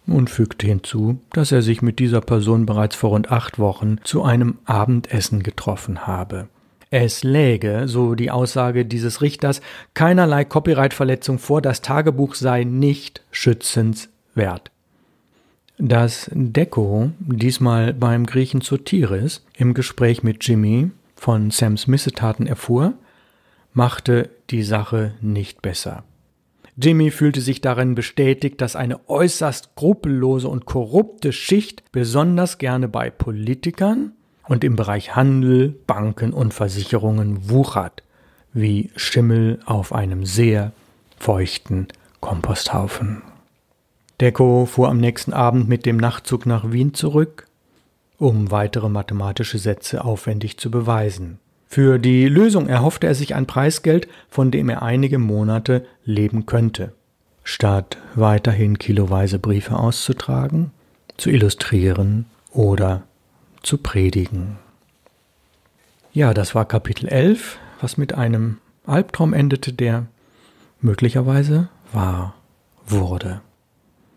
Und 0.06 0.30
fügte 0.30 0.66
hinzu, 0.66 1.20
dass 1.32 1.52
er 1.52 1.62
sich 1.62 1.80
mit 1.80 1.98
dieser 1.98 2.20
Person 2.20 2.66
bereits 2.66 2.96
vor 2.96 3.10
rund 3.10 3.30
acht 3.30 3.58
Wochen 3.58 3.98
zu 4.02 4.24
einem 4.24 4.58
Abendessen 4.64 5.42
getroffen 5.42 6.06
habe. 6.06 6.48
Es 6.90 7.24
läge, 7.24 7.84
so 7.86 8.14
die 8.14 8.30
Aussage 8.30 8.84
dieses 8.84 9.22
Richters, 9.22 9.62
keinerlei 9.94 10.44
Copyright-Verletzung 10.44 11.38
vor, 11.38 11.62
das 11.62 11.80
Tagebuch 11.80 12.34
sei 12.34 12.64
nicht 12.64 13.22
schützenswert. 13.30 14.70
Dass 15.78 16.30
Deco 16.34 17.12
diesmal 17.18 17.94
beim 17.94 18.26
Griechen 18.26 18.60
Sotiris 18.60 19.42
im 19.56 19.72
Gespräch 19.72 20.22
mit 20.22 20.46
Jimmy 20.46 20.90
von 21.16 21.50
Sams 21.50 21.86
Missetaten 21.86 22.46
erfuhr, 22.46 22.92
machte 23.72 24.28
die 24.50 24.62
Sache 24.62 25.14
nicht 25.22 25.62
besser. 25.62 26.04
Jimmy 26.76 27.10
fühlte 27.10 27.40
sich 27.40 27.60
darin 27.60 27.94
bestätigt, 27.94 28.60
dass 28.60 28.76
eine 28.76 29.08
äußerst 29.08 29.70
skrupellose 29.72 30.48
und 30.48 30.64
korrupte 30.64 31.32
Schicht 31.32 31.84
besonders 31.92 32.58
gerne 32.58 32.88
bei 32.88 33.10
Politikern 33.10 34.12
und 34.48 34.64
im 34.64 34.76
Bereich 34.76 35.14
Handel, 35.14 35.68
Banken 35.86 36.32
und 36.32 36.54
Versicherungen 36.54 37.50
wuchert, 37.50 38.02
wie 38.54 38.90
Schimmel 38.96 39.60
auf 39.66 39.92
einem 39.92 40.24
sehr 40.24 40.72
feuchten 41.18 41.88
Komposthaufen. 42.20 43.22
Deco 44.20 44.66
fuhr 44.66 44.88
am 44.88 44.98
nächsten 44.98 45.32
Abend 45.32 45.68
mit 45.68 45.84
dem 45.84 45.96
Nachtzug 45.96 46.46
nach 46.46 46.70
Wien 46.70 46.94
zurück, 46.94 47.46
um 48.18 48.50
weitere 48.50 48.88
mathematische 48.88 49.58
Sätze 49.58 50.04
aufwendig 50.04 50.58
zu 50.58 50.70
beweisen. 50.70 51.38
Für 51.72 51.98
die 51.98 52.28
Lösung 52.28 52.68
erhoffte 52.68 53.06
er 53.06 53.14
sich 53.14 53.34
ein 53.34 53.46
Preisgeld, 53.46 54.06
von 54.28 54.50
dem 54.50 54.68
er 54.68 54.82
einige 54.82 55.18
Monate 55.18 55.86
leben 56.04 56.44
könnte. 56.44 56.92
Statt 57.44 57.96
weiterhin 58.14 58.76
kiloweise 58.76 59.38
Briefe 59.38 59.78
auszutragen, 59.78 60.70
zu 61.16 61.30
illustrieren 61.30 62.26
oder 62.50 63.04
zu 63.62 63.78
predigen. 63.78 64.58
Ja, 66.12 66.34
das 66.34 66.54
war 66.54 66.66
Kapitel 66.66 67.08
11, 67.08 67.58
was 67.80 67.96
mit 67.96 68.12
einem 68.12 68.58
Albtraum 68.84 69.32
endete, 69.32 69.72
der 69.72 70.08
möglicherweise 70.82 71.70
wahr 71.90 72.34
wurde. 72.86 73.40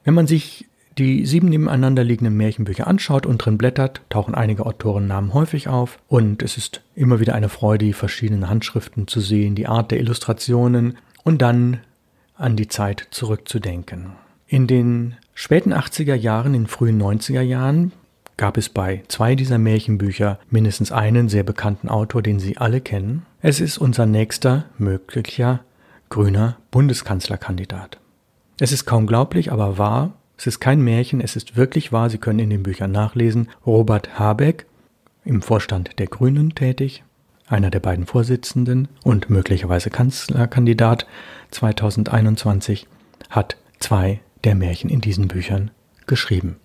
Wenn 0.03 0.13
man 0.13 0.27
sich 0.27 0.65
die 0.97 1.25
sieben 1.25 1.49
nebeneinander 1.49 2.03
liegenden 2.03 2.37
Märchenbücher 2.37 2.87
anschaut 2.87 3.25
und 3.25 3.39
drin 3.39 3.57
blättert, 3.57 4.01
tauchen 4.09 4.35
einige 4.35 4.65
Autorennamen 4.65 5.33
häufig 5.33 5.67
auf 5.67 5.99
und 6.07 6.41
es 6.41 6.57
ist 6.57 6.81
immer 6.95 7.19
wieder 7.19 7.35
eine 7.35 7.49
Freude, 7.49 7.85
die 7.85 7.93
verschiedenen 7.93 8.49
Handschriften 8.49 9.07
zu 9.07 9.19
sehen, 9.19 9.55
die 9.55 9.67
Art 9.67 9.91
der 9.91 9.99
Illustrationen 9.99 10.97
und 11.23 11.41
dann 11.41 11.81
an 12.35 12.55
die 12.55 12.67
Zeit 12.67 13.07
zurückzudenken. 13.11 14.13
In 14.47 14.67
den 14.67 15.15
späten 15.33 15.73
80er 15.73 16.15
Jahren, 16.15 16.53
in 16.53 16.63
den 16.63 16.67
frühen 16.67 17.01
90er 17.01 17.41
Jahren 17.41 17.91
gab 18.37 18.57
es 18.57 18.69
bei 18.69 19.03
zwei 19.07 19.35
dieser 19.35 19.57
Märchenbücher 19.57 20.39
mindestens 20.49 20.91
einen 20.91 21.29
sehr 21.29 21.43
bekannten 21.43 21.89
Autor, 21.89 22.21
den 22.21 22.39
Sie 22.39 22.57
alle 22.57 22.81
kennen. 22.81 23.25
Es 23.41 23.59
ist 23.59 23.77
unser 23.77 24.05
nächster 24.05 24.65
möglicher 24.77 25.61
grüner 26.09 26.57
Bundeskanzlerkandidat. 26.71 27.97
Es 28.59 28.71
ist 28.71 28.85
kaum 28.85 29.07
glaublich, 29.07 29.51
aber 29.51 29.77
wahr. 29.77 30.13
Es 30.37 30.47
ist 30.47 30.59
kein 30.59 30.81
Märchen, 30.81 31.21
es 31.21 31.35
ist 31.35 31.55
wirklich 31.55 31.91
wahr. 31.91 32.09
Sie 32.09 32.17
können 32.17 32.39
in 32.39 32.49
den 32.49 32.63
Büchern 32.63 32.91
nachlesen. 32.91 33.49
Robert 33.65 34.19
Habeck, 34.19 34.65
im 35.23 35.41
Vorstand 35.41 35.97
der 35.97 36.07
Grünen 36.07 36.55
tätig, 36.55 37.03
einer 37.47 37.69
der 37.69 37.79
beiden 37.79 38.05
Vorsitzenden 38.05 38.87
und 39.03 39.29
möglicherweise 39.29 39.89
Kanzlerkandidat 39.89 41.05
2021, 41.51 42.87
hat 43.29 43.57
zwei 43.79 44.19
der 44.43 44.55
Märchen 44.55 44.89
in 44.89 45.01
diesen 45.01 45.27
Büchern 45.27 45.71
geschrieben. 46.05 46.57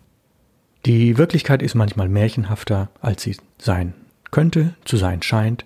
Die 0.86 1.18
Wirklichkeit 1.18 1.62
ist 1.62 1.74
manchmal 1.74 2.08
märchenhafter, 2.08 2.88
als 3.00 3.22
sie 3.22 3.36
sein 3.58 3.94
könnte, 4.30 4.74
zu 4.84 4.96
sein 4.96 5.22
scheint, 5.22 5.64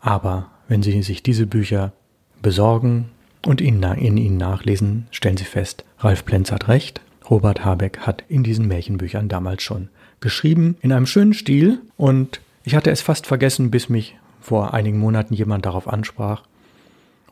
aber 0.00 0.50
wenn 0.68 0.82
Sie 0.82 1.02
sich 1.02 1.22
diese 1.22 1.46
Bücher 1.46 1.92
besorgen 2.40 3.10
und 3.44 3.60
in, 3.60 3.82
ihnen 3.82 4.36
nachlesen, 4.36 5.06
stellen 5.10 5.36
Sie 5.36 5.44
fest, 5.44 5.84
Ralf 5.98 6.24
Plenz 6.24 6.52
hat 6.52 6.68
recht, 6.68 7.00
Robert 7.28 7.64
Habeck 7.64 8.00
hat 8.00 8.24
in 8.28 8.42
diesen 8.42 8.66
Märchenbüchern 8.66 9.28
damals 9.28 9.62
schon 9.62 9.88
geschrieben, 10.20 10.76
in 10.80 10.92
einem 10.92 11.06
schönen 11.06 11.34
Stil 11.34 11.80
und 11.96 12.40
ich 12.64 12.74
hatte 12.74 12.90
es 12.90 13.00
fast 13.00 13.26
vergessen, 13.26 13.70
bis 13.70 13.88
mich 13.88 14.16
vor 14.40 14.74
einigen 14.74 14.98
Monaten 14.98 15.34
jemand 15.34 15.66
darauf 15.66 15.88
ansprach 15.88 16.42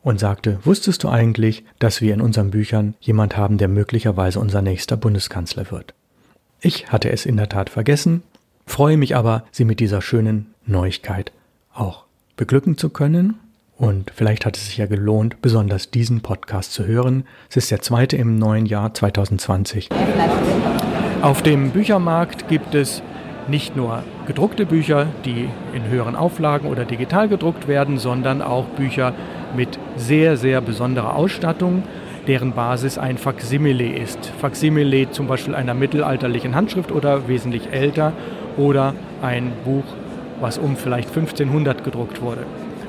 und 0.03 0.19
sagte, 0.19 0.59
wusstest 0.65 1.05
du 1.05 1.09
eigentlich, 1.09 1.65
dass 1.79 2.01
wir 2.01 2.15
in 2.15 2.21
unseren 2.21 2.51
Büchern 2.51 2.95
jemand 3.01 3.37
haben, 3.37 3.59
der 3.59 3.69
möglicherweise 3.69 4.41
unser 4.41 4.63
nächster 4.63 4.97
Bundeskanzler 4.97 5.71
wird? 5.71 5.95
Ich 6.61 6.91
hatte 6.93 7.11
es 7.11 7.27
in 7.27 7.37
der 7.37 7.49
Tat 7.49 7.71
vergessen, 7.71 8.23
freue 8.67 8.97
mich 8.97 9.17
aber, 9.17 9.45
Sie 9.51 9.65
mit 9.65 9.81
dieser 9.81 10.03
schönen 10.03 10.55
Neuigkeit 10.67 11.33
auch 11.73 12.05
beglücken 12.37 12.77
zu 12.77 12.91
können. 12.91 13.35
Und 13.81 14.13
vielleicht 14.15 14.45
hat 14.45 14.59
es 14.59 14.67
sich 14.67 14.77
ja 14.77 14.85
gelohnt, 14.85 15.41
besonders 15.41 15.91
diesen 15.91 16.21
Podcast 16.21 16.75
zu 16.75 16.85
hören. 16.85 17.25
Es 17.49 17.57
ist 17.57 17.71
der 17.71 17.81
zweite 17.81 18.15
im 18.15 18.39
neuen 18.39 18.67
Jahr 18.67 18.93
2020. 18.93 19.89
Auf 21.23 21.43
dem 21.43 21.71
Büchermarkt 21.71 22.47
gibt 22.47 22.75
es 22.75 23.03
nicht 23.49 23.77
nur 23.77 24.03
gedruckte 24.27 24.67
Bücher, 24.67 25.07
die 25.25 25.49
in 25.73 25.89
höheren 25.89 26.15
Auflagen 26.15 26.69
oder 26.69 26.85
digital 26.85 27.27
gedruckt 27.29 27.69
werden, 27.69 27.97
sondern 27.97 28.43
auch 28.43 28.67
Bücher 28.67 29.15
mit 29.57 29.79
sehr, 29.97 30.37
sehr 30.37 30.61
besonderer 30.61 31.17
Ausstattung 31.17 31.83
deren 32.27 32.53
Basis 32.53 32.99
ein 32.99 33.17
Faksimile 33.17 33.97
ist. 33.97 34.27
Faksimile 34.43 35.11
zum 35.11 35.27
Beispiel 35.27 35.55
einer 35.55 35.73
mittelalterlichen 35.73 36.55
Handschrift 36.55 36.93
oder 36.93 37.29
wesentlich 37.29 37.73
älter 37.73 38.13
oder 38.59 38.93
ein 39.23 39.53
Buch, 39.65 39.85
was 40.39 40.59
um 40.59 40.77
vielleicht 40.77 41.09
1500 41.09 41.83
gedruckt 41.83 42.21
wurde. 42.21 42.45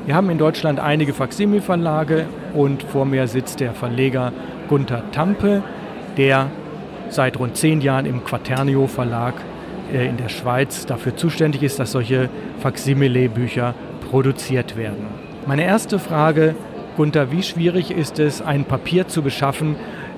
Wir 0.08 0.16
haben 0.16 0.32
in 0.32 0.40
Deutschland 0.40 0.80
einige 0.80 1.14
Faksimilverlage 1.14 2.26
und 2.56 2.82
vor 2.82 3.06
mir 3.06 3.28
sitzt 3.28 3.60
der 3.60 3.74
Verleger 3.74 4.34
Gunther 4.68 5.04
Tampe, 5.12 5.62
der 6.18 6.48
seit 7.10 7.38
rund 7.38 7.56
zehn 7.56 7.82
Jahren 7.82 8.08
im 8.08 8.24
Quaternio 8.24 8.88
Verlag 8.88 9.36
äh, 9.94 10.08
in 10.08 10.18
der 10.18 10.30
Schweiz 10.30 10.88
dafür 10.88 11.16
zuständig 11.16 11.62
ist, 11.62 11.78
dass 11.78 11.92
solche 11.92 12.30
Faksimile-Bücher 12.62 13.76
produziert 14.10 14.76
werden. 14.76 15.06
Meine 15.46 15.66
erste 15.66 16.00
Frage 16.00 16.56
Gunther, 16.98 17.32
wie 17.32 17.44
schwierig 17.44 17.92
ist 17.92 18.18
es, 18.18 18.42
ein 18.42 18.66
Papier 18.66 19.08
zu 19.08 19.22
beschaffen, 19.22 19.76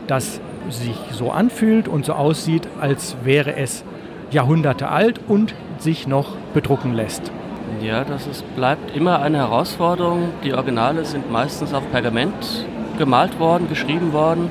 das 0.08 0.40
sich 0.70 0.96
so 1.12 1.32
anfühlt 1.32 1.90
und 1.90 2.06
so 2.06 2.14
aussieht, 2.14 2.70
als 2.80 3.18
wäre 3.26 3.58
es 3.58 3.84
Jahrhunderte 4.32 4.88
alt 4.88 5.20
und 5.28 5.54
sich 5.78 6.08
noch 6.08 6.38
bedrucken 6.54 6.94
lässt? 6.94 7.32
Ja, 7.84 8.06
das 8.06 8.28
ist, 8.28 8.56
bleibt 8.56 8.96
immer 8.96 9.22
eine 9.22 9.40
Herausforderung. 9.40 10.30
Die 10.46 10.54
Originale 10.54 11.04
sind 11.04 11.30
meistens 11.30 11.74
auf 11.74 11.84
Pergament 11.92 12.66
gemalt 12.98 13.38
worden, 13.42 13.68
geschrieben 13.68 14.14
worden. 14.14 14.50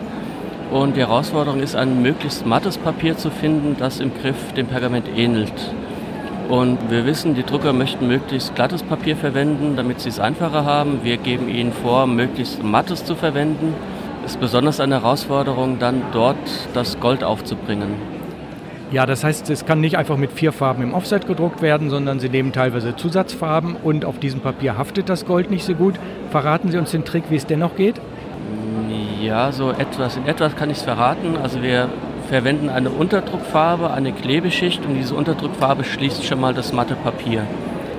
Und 0.70 0.96
die 0.96 1.00
Herausforderung 1.00 1.60
ist, 1.60 1.74
ein 1.74 2.02
möglichst 2.02 2.44
mattes 2.44 2.76
Papier 2.76 3.16
zu 3.16 3.30
finden, 3.30 3.76
das 3.78 4.00
im 4.00 4.12
Griff 4.12 4.52
dem 4.52 4.66
Pergament 4.66 5.06
ähnelt. 5.16 5.74
Und 6.50 6.90
wir 6.90 7.06
wissen, 7.06 7.34
die 7.34 7.42
Drucker 7.42 7.72
möchten 7.72 8.06
möglichst 8.06 8.54
glattes 8.54 8.82
Papier 8.82 9.16
verwenden, 9.16 9.76
damit 9.76 10.02
sie 10.02 10.10
es 10.10 10.20
einfacher 10.20 10.66
haben. 10.66 11.00
Wir 11.02 11.16
geben 11.16 11.48
ihnen 11.48 11.72
vor, 11.72 12.06
möglichst 12.06 12.62
mattes 12.62 13.02
zu 13.02 13.14
verwenden. 13.14 13.72
Es 14.26 14.32
ist 14.32 14.40
besonders 14.40 14.78
eine 14.78 14.96
Herausforderung, 14.96 15.78
dann 15.78 16.02
dort 16.12 16.36
das 16.74 17.00
Gold 17.00 17.24
aufzubringen. 17.24 18.21
Ja, 18.92 19.06
das 19.06 19.25
heißt, 19.25 19.49
es 19.49 19.64
kann 19.64 19.80
nicht 19.80 19.96
einfach 19.96 20.18
mit 20.18 20.32
vier 20.32 20.52
Farben 20.52 20.82
im 20.82 20.92
Offset 20.92 21.26
gedruckt 21.26 21.62
werden, 21.62 21.88
sondern 21.88 22.20
Sie 22.20 22.28
nehmen 22.28 22.52
teilweise 22.52 22.94
Zusatzfarben 22.94 23.75
und 23.82 24.04
auf 24.04 24.18
diesem 24.18 24.40
Papier 24.40 24.76
haftet 24.76 25.08
das 25.08 25.25
Gold 25.25 25.50
nicht 25.50 25.64
so 25.64 25.75
gut. 25.75 25.94
Verraten 26.30 26.70
Sie 26.70 26.76
uns 26.76 26.90
den 26.90 27.06
Trick, 27.06 27.25
wie 27.30 27.37
es 27.37 27.46
dennoch 27.46 27.75
geht? 27.75 27.99
Ja, 29.22 29.50
so 29.50 29.70
etwas. 29.70 30.18
In 30.18 30.26
etwas 30.26 30.56
kann 30.56 30.68
ich 30.68 30.76
es 30.76 30.82
verraten. 30.82 31.38
Also 31.42 31.62
wir 31.62 31.88
verwenden 32.28 32.68
eine 32.68 32.90
Unterdruckfarbe, 32.90 33.90
eine 33.90 34.12
Klebeschicht 34.12 34.84
und 34.84 34.94
diese 34.94 35.14
Unterdruckfarbe 35.14 35.84
schließt 35.84 36.22
schon 36.26 36.40
mal 36.40 36.52
das 36.52 36.75
matte 36.75 36.94
Papier. 36.94 37.46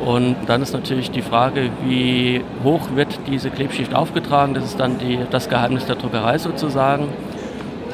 Und 0.05 0.35
dann 0.45 0.61
ist 0.61 0.73
natürlich 0.73 1.09
die 1.09 1.23
Frage, 1.23 1.71
wie 1.85 2.43
hoch 2.63 2.89
wird 2.93 3.19
diese 3.25 3.49
Klebschicht 3.49 3.95
aufgetragen. 3.95 4.53
Das 4.53 4.65
ist 4.65 4.79
dann 4.79 4.99
die, 4.99 5.17
das 5.31 5.49
Geheimnis 5.49 5.87
der 5.87 5.95
Druckerei 5.95 6.37
sozusagen. 6.37 7.07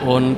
Und 0.06 0.36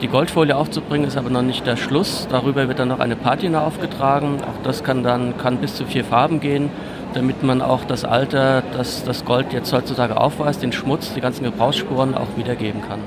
die 0.00 0.08
Goldfolie 0.08 0.56
aufzubringen 0.56 1.06
ist 1.06 1.18
aber 1.18 1.28
noch 1.28 1.42
nicht 1.42 1.66
der 1.66 1.76
Schluss. 1.76 2.26
Darüber 2.30 2.68
wird 2.68 2.78
dann 2.78 2.88
noch 2.88 3.00
eine 3.00 3.16
Patina 3.16 3.64
aufgetragen. 3.64 4.38
Auch 4.42 4.62
das 4.64 4.82
kann 4.82 5.02
dann 5.02 5.36
kann 5.36 5.58
bis 5.58 5.74
zu 5.74 5.84
vier 5.84 6.04
Farben 6.04 6.40
gehen, 6.40 6.70
damit 7.12 7.42
man 7.42 7.60
auch 7.60 7.84
das 7.84 8.04
Alter, 8.04 8.62
das 8.76 9.04
das 9.04 9.24
Gold 9.24 9.52
jetzt 9.52 9.72
heutzutage 9.72 10.18
aufweist, 10.18 10.62
den 10.62 10.72
Schmutz, 10.72 11.12
die 11.12 11.20
ganzen 11.20 11.44
Gebrauchsspuren 11.44 12.14
auch 12.14 12.28
wiedergeben 12.36 12.80
kann. 12.80 13.00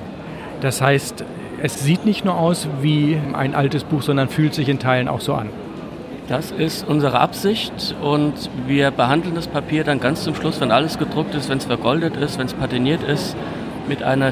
Das 0.62 0.82
heißt, 0.82 1.26
es 1.62 1.84
sieht 1.84 2.06
nicht 2.06 2.26
nur 2.26 2.38
aus 2.38 2.68
wie 2.82 3.20
ein 3.34 3.56
altes 3.56 3.84
Buch, 3.84 4.04
sondern 4.04 4.30
fühlt 4.30 4.54
sich 4.54 4.70
in 4.70 4.80
Teilen 4.80 5.08
auch 5.08 5.22
so 5.22 5.34
an. 5.34 5.50
Das 6.28 6.52
ist 6.52 6.88
unsere 6.88 7.20
Absicht 7.20 7.96
und 8.02 8.34
wir 8.68 8.92
behandeln 8.92 9.36
das 9.36 9.48
Papier 9.48 9.84
dann 9.84 10.00
ganz 10.00 10.24
zum 10.24 10.36
Schluss, 10.36 10.62
wenn 10.62 10.72
alles 10.72 10.98
gedruckt 10.98 11.36
ist, 11.36 11.50
wenn 11.50 11.58
es 11.58 11.66
vergoldet 11.66 12.16
ist, 12.16 12.38
wenn 12.38 12.46
es 12.46 12.54
patiniert 12.54 13.04
ist, 13.04 13.36
mit 13.90 14.04
einer 14.04 14.32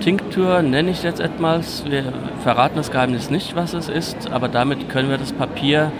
Spezialtinktur, 0.00 0.62
nenne 0.62 0.92
ich 0.92 1.02
jetzt 1.02 1.20
etwas. 1.20 1.84
Wir 1.86 2.04
verraten 2.42 2.76
das 2.76 2.90
Geheimnis 2.90 3.28
nicht, 3.28 3.54
was 3.54 3.74
es 3.74 3.90
ist, 3.90 4.32
aber 4.32 4.48
damit 4.48 4.88
können 4.88 5.10
wir 5.10 5.18
das 5.18 5.30
Papier 5.30 5.92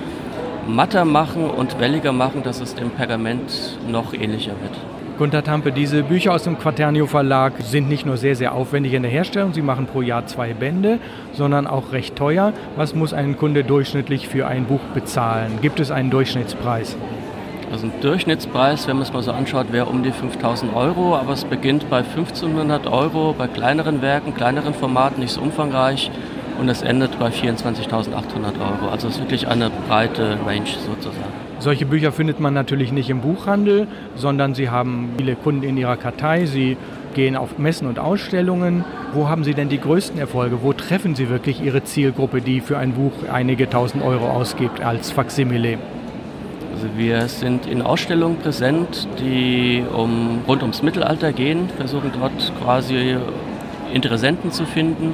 matter 0.67 1.05
machen 1.05 1.45
und 1.45 1.79
welliger 1.79 2.11
machen, 2.11 2.43
dass 2.43 2.63
es 2.63 2.75
dem 2.75 2.89
Pergament 2.89 3.77
noch 3.87 4.15
ähnlicher 4.15 4.53
wird. 4.63 4.73
Gunter 5.19 5.45
Tampe, 5.45 5.71
diese 5.71 6.03
Bücher 6.03 6.33
aus 6.33 6.45
dem 6.45 6.59
Quaternio 6.59 7.07
Verlag 7.07 7.53
sind 7.59 7.91
nicht 7.91 8.07
nur 8.07 8.17
sehr, 8.17 8.37
sehr 8.37 8.55
aufwendig 8.55 8.95
in 8.95 9.03
der 9.03 9.11
Herstellung, 9.11 9.53
sie 9.53 9.61
machen 9.61 9.85
pro 9.85 10.01
Jahr 10.01 10.25
zwei 10.25 10.55
Bände, 10.55 10.99
sondern 11.35 11.67
auch 11.67 11.93
recht 11.93 12.17
teuer. 12.17 12.55
Was 12.77 12.95
muss 12.95 13.13
ein 13.13 13.37
Kunde 13.37 13.65
durchschnittlich 13.65 14.29
für 14.29 14.47
ein 14.47 14.65
Buch 14.65 14.81
bezahlen? 14.95 15.59
Gibt 15.61 15.79
es 15.79 15.91
einen 15.91 16.09
Durchschnittspreis? 16.09 16.97
Also 17.71 17.87
ein 17.87 17.93
Durchschnittspreis, 18.01 18.89
wenn 18.89 18.97
man 18.97 19.05
es 19.05 19.13
mal 19.13 19.23
so 19.23 19.31
anschaut, 19.31 19.73
wäre 19.73 19.87
um 19.87 20.03
die 20.03 20.11
5000 20.11 20.75
Euro, 20.75 21.17
aber 21.17 21.35
es 21.35 21.45
beginnt 21.45 21.89
bei 21.89 21.99
1500 21.99 22.89
Euro 22.89 23.33
bei 23.37 23.47
kleineren 23.47 24.03
Werken, 24.03 24.35
kleineren 24.35 24.75
Formaten, 24.75 25.21
nicht 25.21 25.33
so 25.33 25.41
umfangreich 25.41 26.11
und 26.59 26.69
es 26.69 26.83
endet 26.83 27.19
bei 27.21 27.29
24.800 27.29 28.11
Euro. 28.61 28.91
Also 28.91 29.07
es 29.07 29.15
ist 29.15 29.21
wirklich 29.21 29.47
eine 29.47 29.71
breite 29.89 30.37
Range 30.45 30.67
sozusagen. 30.85 31.33
Solche 31.61 31.87
Bücher 31.87 32.11
findet 32.11 32.41
man 32.41 32.55
natürlich 32.55 32.91
nicht 32.91 33.09
im 33.09 33.21
Buchhandel, 33.21 33.87
sondern 34.17 34.55
Sie 34.55 34.69
haben 34.69 35.11
viele 35.19 35.37
Kunden 35.37 35.63
in 35.63 35.77
Ihrer 35.77 35.97
Kartei. 35.97 36.47
Sie 36.47 36.77
gehen 37.15 37.37
auf 37.37 37.59
Messen 37.59 37.87
und 37.87 37.99
Ausstellungen. 37.99 38.85
Wo 39.13 39.29
haben 39.29 39.45
Sie 39.45 39.55
denn 39.55 39.69
die 39.69 39.79
größten 39.79 40.19
Erfolge? 40.19 40.59
Wo 40.63 40.73
treffen 40.73 41.15
Sie 41.15 41.29
wirklich 41.29 41.63
Ihre 41.63 41.85
Zielgruppe, 41.85 42.41
die 42.41 42.61
für 42.61 42.79
ein 42.79 42.93
Buch 42.93 43.13
einige 43.33 43.71
tausend 43.71 44.03
Euro 44.03 44.29
ausgibt 44.29 44.81
als 44.81 45.13
Faksimile? 45.13 45.79
Also 46.81 46.97
wir 46.97 47.29
sind 47.29 47.67
in 47.67 47.83
Ausstellungen 47.83 48.39
präsent, 48.39 49.07
die 49.19 49.85
um, 49.95 50.41
rund 50.49 50.63
ums 50.63 50.83
Mittelalter 50.83 51.31
gehen, 51.31 51.69
versuchen 51.77 52.11
dort 52.19 52.53
quasi 52.63 53.19
Interessenten 53.93 54.51
zu 54.51 54.65
finden, 54.65 55.13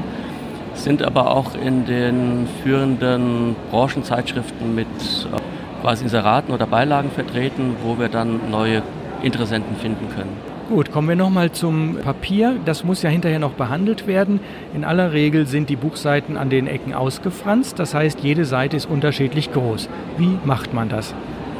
sind 0.75 1.03
aber 1.03 1.35
auch 1.35 1.57
in 1.57 1.85
den 1.85 2.47
führenden 2.63 3.57
Branchenzeitschriften 3.73 4.77
mit 4.77 4.87
äh, 4.87 5.83
quasi 5.83 6.05
Inseraten 6.05 6.55
oder 6.55 6.69
Beilagen 6.69 7.11
vertreten, 7.11 7.75
wo 7.83 7.99
wir 7.99 8.11
dann 8.11 8.49
neue 8.49 8.83
Interessenten 9.25 9.75
finden 9.75 10.07
können. 10.15 10.37
Gut, 10.69 10.93
kommen 10.93 11.09
wir 11.09 11.17
nochmal 11.17 11.51
zum 11.51 11.97
Papier. 11.97 12.61
Das 12.65 12.85
muss 12.85 13.03
ja 13.03 13.11
hinterher 13.11 13.41
noch 13.41 13.55
behandelt 13.55 14.07
werden. 14.07 14.39
In 14.73 14.85
aller 14.85 15.13
Regel 15.13 15.49
sind 15.49 15.69
die 15.69 15.75
Buchseiten 15.75 16.37
an 16.37 16.49
den 16.49 16.69
Ecken 16.69 16.95
ausgefranst. 16.95 17.77
Das 17.81 17.93
heißt, 17.93 18.21
jede 18.21 18.45
Seite 18.45 18.77
ist 18.77 18.87
unterschiedlich 18.87 19.53
groß. 19.53 19.89
Wie 20.17 20.39
macht 20.45 20.73
man 20.73 20.89
das? 20.89 21.13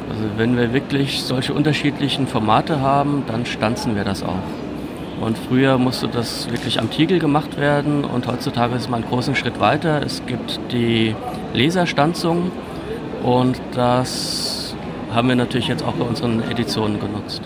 Also 0.09 0.23
wenn 0.37 0.57
wir 0.57 0.73
wirklich 0.73 1.21
solche 1.23 1.53
unterschiedlichen 1.53 2.27
Formate 2.27 2.79
haben, 2.79 3.23
dann 3.27 3.45
stanzen 3.45 3.95
wir 3.95 4.03
das 4.03 4.23
auch. 4.23 4.35
Und 5.19 5.37
früher 5.37 5.77
musste 5.77 6.07
das 6.07 6.49
wirklich 6.51 6.79
am 6.79 6.91
Tiegel 6.91 7.19
gemacht 7.19 7.59
werden 7.59 8.05
und 8.05 8.27
heutzutage 8.27 8.75
ist 8.75 8.89
man 8.89 9.01
einen 9.01 9.09
großen 9.09 9.35
Schritt 9.35 9.59
weiter. 9.59 10.01
Es 10.03 10.25
gibt 10.25 10.59
die 10.71 11.15
Laserstanzung, 11.53 12.51
und 13.23 13.59
das 13.73 14.75
haben 15.13 15.27
wir 15.27 15.35
natürlich 15.35 15.67
jetzt 15.67 15.83
auch 15.83 15.93
bei 15.93 16.05
unseren 16.05 16.41
Editionen 16.49 16.99
genutzt. 16.99 17.41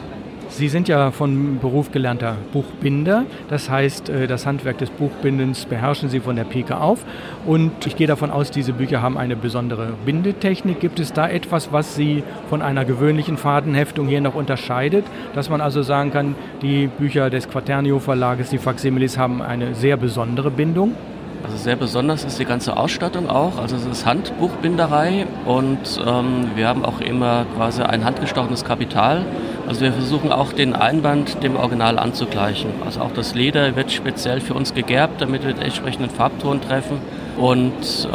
Sie 0.51 0.67
sind 0.67 0.89
ja 0.89 1.11
von 1.11 1.59
Beruf 1.59 1.93
gelernter 1.93 2.35
Buchbinder. 2.51 3.23
Das 3.49 3.69
heißt, 3.69 4.09
äh, 4.09 4.27
das 4.27 4.45
Handwerk 4.45 4.77
des 4.79 4.89
Buchbindens 4.89 5.65
beherrschen 5.65 6.09
Sie 6.09 6.19
von 6.19 6.35
der 6.35 6.43
Pike 6.43 6.77
auf. 6.77 7.05
Und 7.45 7.87
ich 7.87 7.95
gehe 7.95 8.05
davon 8.05 8.31
aus, 8.31 8.51
diese 8.51 8.73
Bücher 8.73 9.01
haben 9.01 9.17
eine 9.17 9.37
besondere 9.37 9.93
Bindetechnik. 10.05 10.81
Gibt 10.81 10.99
es 10.99 11.13
da 11.13 11.29
etwas, 11.29 11.71
was 11.71 11.95
Sie 11.95 12.23
von 12.49 12.61
einer 12.61 12.83
gewöhnlichen 12.83 13.37
Fadenheftung 13.37 14.09
hier 14.09 14.19
noch 14.19 14.35
unterscheidet? 14.35 15.05
Dass 15.33 15.49
man 15.49 15.61
also 15.61 15.83
sagen 15.83 16.11
kann, 16.11 16.35
die 16.61 16.87
Bücher 16.87 17.29
des 17.29 17.49
Quaternio 17.49 17.99
Verlages, 17.99 18.49
die 18.49 18.57
Faximilis, 18.57 19.17
haben 19.17 19.41
eine 19.41 19.73
sehr 19.73 19.95
besondere 19.95 20.51
Bindung? 20.51 20.95
Also 21.43 21.57
sehr 21.57 21.75
besonders 21.75 22.23
ist 22.23 22.39
die 22.39 22.45
ganze 22.45 22.77
Ausstattung 22.77 23.29
auch. 23.29 23.57
Also 23.57 23.75
es 23.75 23.85
ist 23.85 24.05
Handbuchbinderei 24.05 25.25
und 25.45 25.79
ähm, 26.05 26.51
wir 26.55 26.67
haben 26.67 26.85
auch 26.85 27.01
immer 27.01 27.45
quasi 27.55 27.81
ein 27.81 28.05
handgestochenes 28.05 28.63
Kapital. 28.63 29.25
Also 29.67 29.81
wir 29.81 29.93
versuchen 29.93 30.31
auch 30.31 30.53
den 30.53 30.75
Einband 30.75 31.43
dem 31.43 31.55
Original 31.55 31.99
anzugleichen. 31.99 32.71
Also 32.85 33.01
auch 33.01 33.11
das 33.13 33.35
Leder 33.35 33.75
wird 33.75 33.91
speziell 33.91 34.41
für 34.41 34.53
uns 34.53 34.73
gegerbt, 34.73 35.21
damit 35.21 35.45
wir 35.45 35.53
den 35.53 35.63
entsprechenden 35.63 36.09
Farbton 36.09 36.61
treffen. 36.61 36.97
Und 37.37 38.09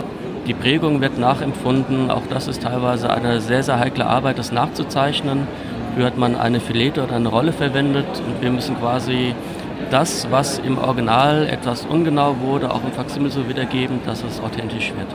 die 0.47 0.55
Prägung 0.55 1.01
wird 1.01 1.19
nachempfunden. 1.19 2.11
Auch 2.11 2.23
das 2.31 2.47
ist 2.49 2.63
teilweise 2.63 3.11
eine 3.11 3.41
sehr, 3.41 3.63
sehr 3.63 3.79
heikle 3.79 4.07
Arbeit, 4.07 4.39
das 4.39 4.53
nachzuzeichnen. 4.53 5.47
Früher 5.95 6.07
hat 6.07 6.19
man 6.19 6.37
eine 6.37 6.61
Filete 6.61 7.03
oder 7.03 7.17
eine 7.17 7.29
Rolle 7.29 7.53
verwendet 7.53 8.07
und 8.27 8.43
wir 8.43 8.51
müssen 8.51 8.79
quasi 8.79 9.35
das, 9.91 10.29
was 10.31 10.59
im 10.59 10.79
Original 10.79 11.47
etwas 11.47 11.87
ungenau 11.87 12.37
wurde, 12.41 12.71
auch 12.71 12.85
im 12.85 12.93
Faksimil 12.93 13.31
so 13.31 13.49
wiedergeben, 13.49 14.01
dass 14.05 14.23
es 14.23 14.41
authentisch 14.41 14.93
wird. 14.97 15.09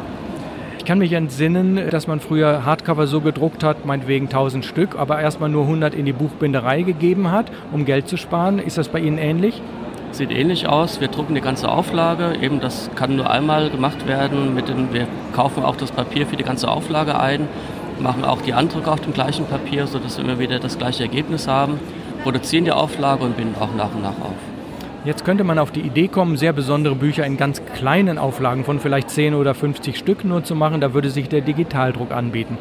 Ich 0.81 0.87
kann 0.87 0.97
mich 0.97 1.13
entsinnen, 1.13 1.91
dass 1.91 2.07
man 2.07 2.19
früher 2.19 2.65
Hardcover 2.65 3.05
so 3.05 3.21
gedruckt 3.21 3.63
hat, 3.63 3.85
meinetwegen 3.85 4.25
1000 4.25 4.65
Stück, 4.65 4.97
aber 4.97 5.21
erstmal 5.21 5.47
nur 5.47 5.65
100 5.65 5.93
in 5.93 6.05
die 6.05 6.11
Buchbinderei 6.11 6.81
gegeben 6.81 7.29
hat, 7.29 7.51
um 7.71 7.85
Geld 7.85 8.07
zu 8.07 8.17
sparen. 8.17 8.57
Ist 8.57 8.79
das 8.79 8.87
bei 8.87 8.99
Ihnen 8.99 9.19
ähnlich? 9.19 9.61
Sieht 10.11 10.31
ähnlich 10.31 10.67
aus. 10.67 10.99
Wir 10.99 11.09
drucken 11.09 11.35
die 11.35 11.41
ganze 11.41 11.69
Auflage. 11.69 12.35
Eben 12.41 12.61
das 12.61 12.89
kann 12.95 13.15
nur 13.15 13.29
einmal 13.29 13.69
gemacht 13.69 14.07
werden. 14.07 14.55
Mit 14.55 14.69
dem, 14.69 14.91
wir 14.91 15.05
kaufen 15.35 15.63
auch 15.63 15.75
das 15.75 15.91
Papier 15.91 16.25
für 16.25 16.35
die 16.35 16.43
ganze 16.43 16.67
Auflage 16.67 17.19
ein, 17.19 17.47
machen 17.99 18.25
auch 18.25 18.41
die 18.41 18.53
Andrucke 18.53 18.91
auf 18.91 19.01
dem 19.01 19.13
gleichen 19.13 19.45
Papier, 19.45 19.85
sodass 19.85 20.17
wir 20.17 20.25
immer 20.25 20.39
wieder 20.39 20.57
das 20.57 20.79
gleiche 20.79 21.03
Ergebnis 21.03 21.47
haben, 21.47 21.79
produzieren 22.23 22.65
die 22.65 22.71
Auflage 22.71 23.23
und 23.23 23.37
binden 23.37 23.53
auch 23.61 23.75
nach 23.75 23.93
und 23.93 24.01
nach 24.01 24.19
auf. 24.19 24.50
Jetzt 25.03 25.25
könnte 25.25 25.43
man 25.43 25.57
auf 25.57 25.71
die 25.71 25.81
Idee 25.81 26.07
kommen, 26.07 26.37
sehr 26.37 26.53
besondere 26.53 26.93
Bücher 26.93 27.25
in 27.25 27.35
ganz 27.35 27.63
kleinen 27.75 28.19
Auflagen 28.19 28.63
von 28.63 28.79
vielleicht 28.79 29.09
10 29.09 29.33
oder 29.33 29.55
50 29.55 29.97
Stück 29.97 30.23
nur 30.23 30.43
zu 30.43 30.53
machen. 30.53 30.79
Da 30.79 30.93
würde 30.93 31.09
sich 31.09 31.27
der 31.27 31.41
Digitaldruck 31.41 32.11
anbieten. 32.11 32.59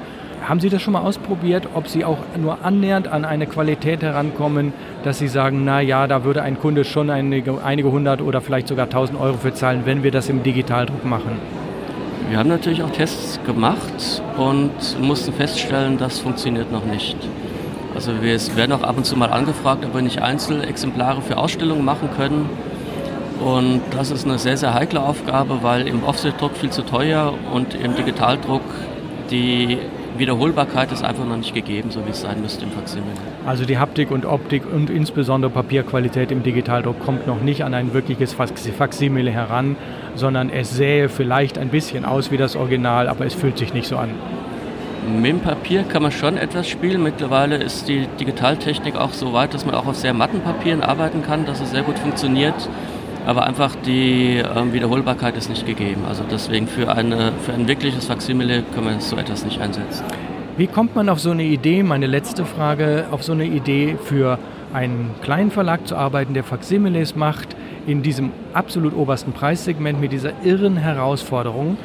Haben 0.48 0.58
Sie 0.58 0.70
das 0.70 0.80
schon 0.80 0.94
mal 0.94 1.02
ausprobiert, 1.02 1.68
ob 1.74 1.86
Sie 1.86 2.02
auch 2.02 2.16
nur 2.38 2.64
annähernd 2.64 3.08
an 3.08 3.26
eine 3.26 3.46
Qualität 3.46 4.00
herankommen, 4.00 4.72
dass 5.04 5.18
Sie 5.18 5.28
sagen, 5.28 5.66
na 5.66 5.82
ja, 5.82 6.06
da 6.06 6.24
würde 6.24 6.40
ein 6.40 6.58
Kunde 6.58 6.84
schon 6.84 7.10
einige, 7.10 7.62
einige 7.62 7.92
hundert 7.92 8.22
oder 8.22 8.40
vielleicht 8.40 8.68
sogar 8.68 8.88
tausend 8.88 9.20
Euro 9.20 9.36
für 9.36 9.52
zahlen, 9.52 9.82
wenn 9.84 10.02
wir 10.02 10.10
das 10.10 10.30
im 10.30 10.42
Digitaldruck 10.42 11.04
machen? 11.04 11.32
Wir 12.30 12.38
haben 12.38 12.48
natürlich 12.48 12.82
auch 12.82 12.90
Tests 12.90 13.38
gemacht 13.44 14.22
und 14.38 14.70
mussten 14.98 15.34
feststellen, 15.34 15.98
das 15.98 16.20
funktioniert 16.20 16.72
noch 16.72 16.86
nicht. 16.86 17.18
Also 18.00 18.22
wir 18.22 18.56
werden 18.56 18.72
auch 18.72 18.82
ab 18.82 18.96
und 18.96 19.04
zu 19.04 19.14
mal 19.14 19.28
angefragt, 19.30 19.84
ob 19.84 19.94
wir 19.94 20.00
nicht 20.00 20.22
Einzelexemplare 20.22 21.20
für 21.20 21.36
Ausstellungen 21.36 21.84
machen 21.84 22.08
können. 22.16 22.48
Und 23.44 23.82
das 23.90 24.10
ist 24.10 24.24
eine 24.24 24.38
sehr, 24.38 24.56
sehr 24.56 24.72
heikle 24.72 25.02
Aufgabe, 25.02 25.58
weil 25.60 25.86
im 25.86 26.02
Offsetdruck 26.04 26.56
viel 26.56 26.70
zu 26.70 26.80
teuer 26.80 27.34
und 27.52 27.74
im 27.74 27.94
Digitaldruck 27.96 28.62
die 29.30 29.76
Wiederholbarkeit 30.16 30.90
ist 30.92 31.04
einfach 31.04 31.26
noch 31.26 31.36
nicht 31.36 31.52
gegeben, 31.52 31.90
so 31.90 32.06
wie 32.06 32.10
es 32.12 32.22
sein 32.22 32.40
müsste 32.40 32.64
im 32.64 32.70
Faksimile. 32.70 33.12
Also 33.44 33.66
die 33.66 33.76
Haptik 33.76 34.10
und 34.10 34.24
Optik 34.24 34.62
und 34.72 34.88
insbesondere 34.88 35.50
Papierqualität 35.50 36.32
im 36.32 36.42
Digitaldruck 36.42 37.00
kommt 37.00 37.26
noch 37.26 37.42
nicht 37.42 37.64
an 37.64 37.74
ein 37.74 37.92
wirkliches 37.92 38.32
Faksimile 38.32 39.30
heran, 39.30 39.76
sondern 40.14 40.48
es 40.48 40.70
sähe 40.70 41.10
vielleicht 41.10 41.58
ein 41.58 41.68
bisschen 41.68 42.06
aus 42.06 42.30
wie 42.30 42.38
das 42.38 42.56
Original, 42.56 43.10
aber 43.10 43.26
es 43.26 43.34
fühlt 43.34 43.58
sich 43.58 43.74
nicht 43.74 43.88
so 43.88 43.98
an. 43.98 44.08
Mit 45.16 45.26
dem 45.26 45.40
Papier 45.40 45.82
kann 45.82 46.02
man 46.02 46.12
schon 46.12 46.36
etwas 46.36 46.68
spielen. 46.68 47.02
Mittlerweile 47.02 47.56
ist 47.56 47.88
die 47.88 48.06
Digitaltechnik 48.18 48.96
auch 48.96 49.12
so 49.12 49.32
weit, 49.32 49.52
dass 49.54 49.66
man 49.66 49.74
auch 49.74 49.86
auf 49.86 49.96
sehr 49.96 50.14
matten 50.14 50.40
Papieren 50.40 50.82
arbeiten 50.82 51.22
kann, 51.22 51.46
dass 51.46 51.60
es 51.60 51.70
sehr 51.72 51.82
gut 51.82 51.98
funktioniert. 51.98 52.54
Aber 53.26 53.44
einfach 53.44 53.74
die 53.84 54.38
äh, 54.38 54.72
Wiederholbarkeit 54.72 55.36
ist 55.36 55.50
nicht 55.50 55.66
gegeben. 55.66 56.02
Also 56.08 56.24
deswegen 56.30 56.66
für, 56.66 56.90
eine, 56.92 57.32
für 57.44 57.52
ein 57.52 57.68
wirkliches 57.68 58.06
Faksimile 58.06 58.62
können 58.74 58.86
wir 58.86 59.00
so 59.00 59.16
etwas 59.16 59.44
nicht 59.44 59.60
einsetzen. 59.60 60.04
Wie 60.56 60.66
kommt 60.66 60.94
man 60.94 61.08
auf 61.08 61.20
so 61.20 61.30
eine 61.30 61.44
Idee, 61.44 61.82
meine 61.82 62.06
letzte 62.06 62.44
Frage, 62.44 63.06
auf 63.10 63.22
so 63.22 63.32
eine 63.32 63.46
Idee 63.46 63.96
für 64.02 64.38
einen 64.72 65.10
kleinen 65.22 65.50
Verlag 65.50 65.86
zu 65.86 65.96
arbeiten, 65.96 66.34
der 66.34 66.44
Faksimiles 66.44 67.16
macht, 67.16 67.56
in 67.86 68.02
diesem 68.02 68.30
absolut 68.52 68.96
obersten 68.96 69.32
Preissegment 69.32 70.00
mit 70.00 70.12
dieser 70.12 70.32
irren 70.44 70.76
Herausforderung, 70.76 71.76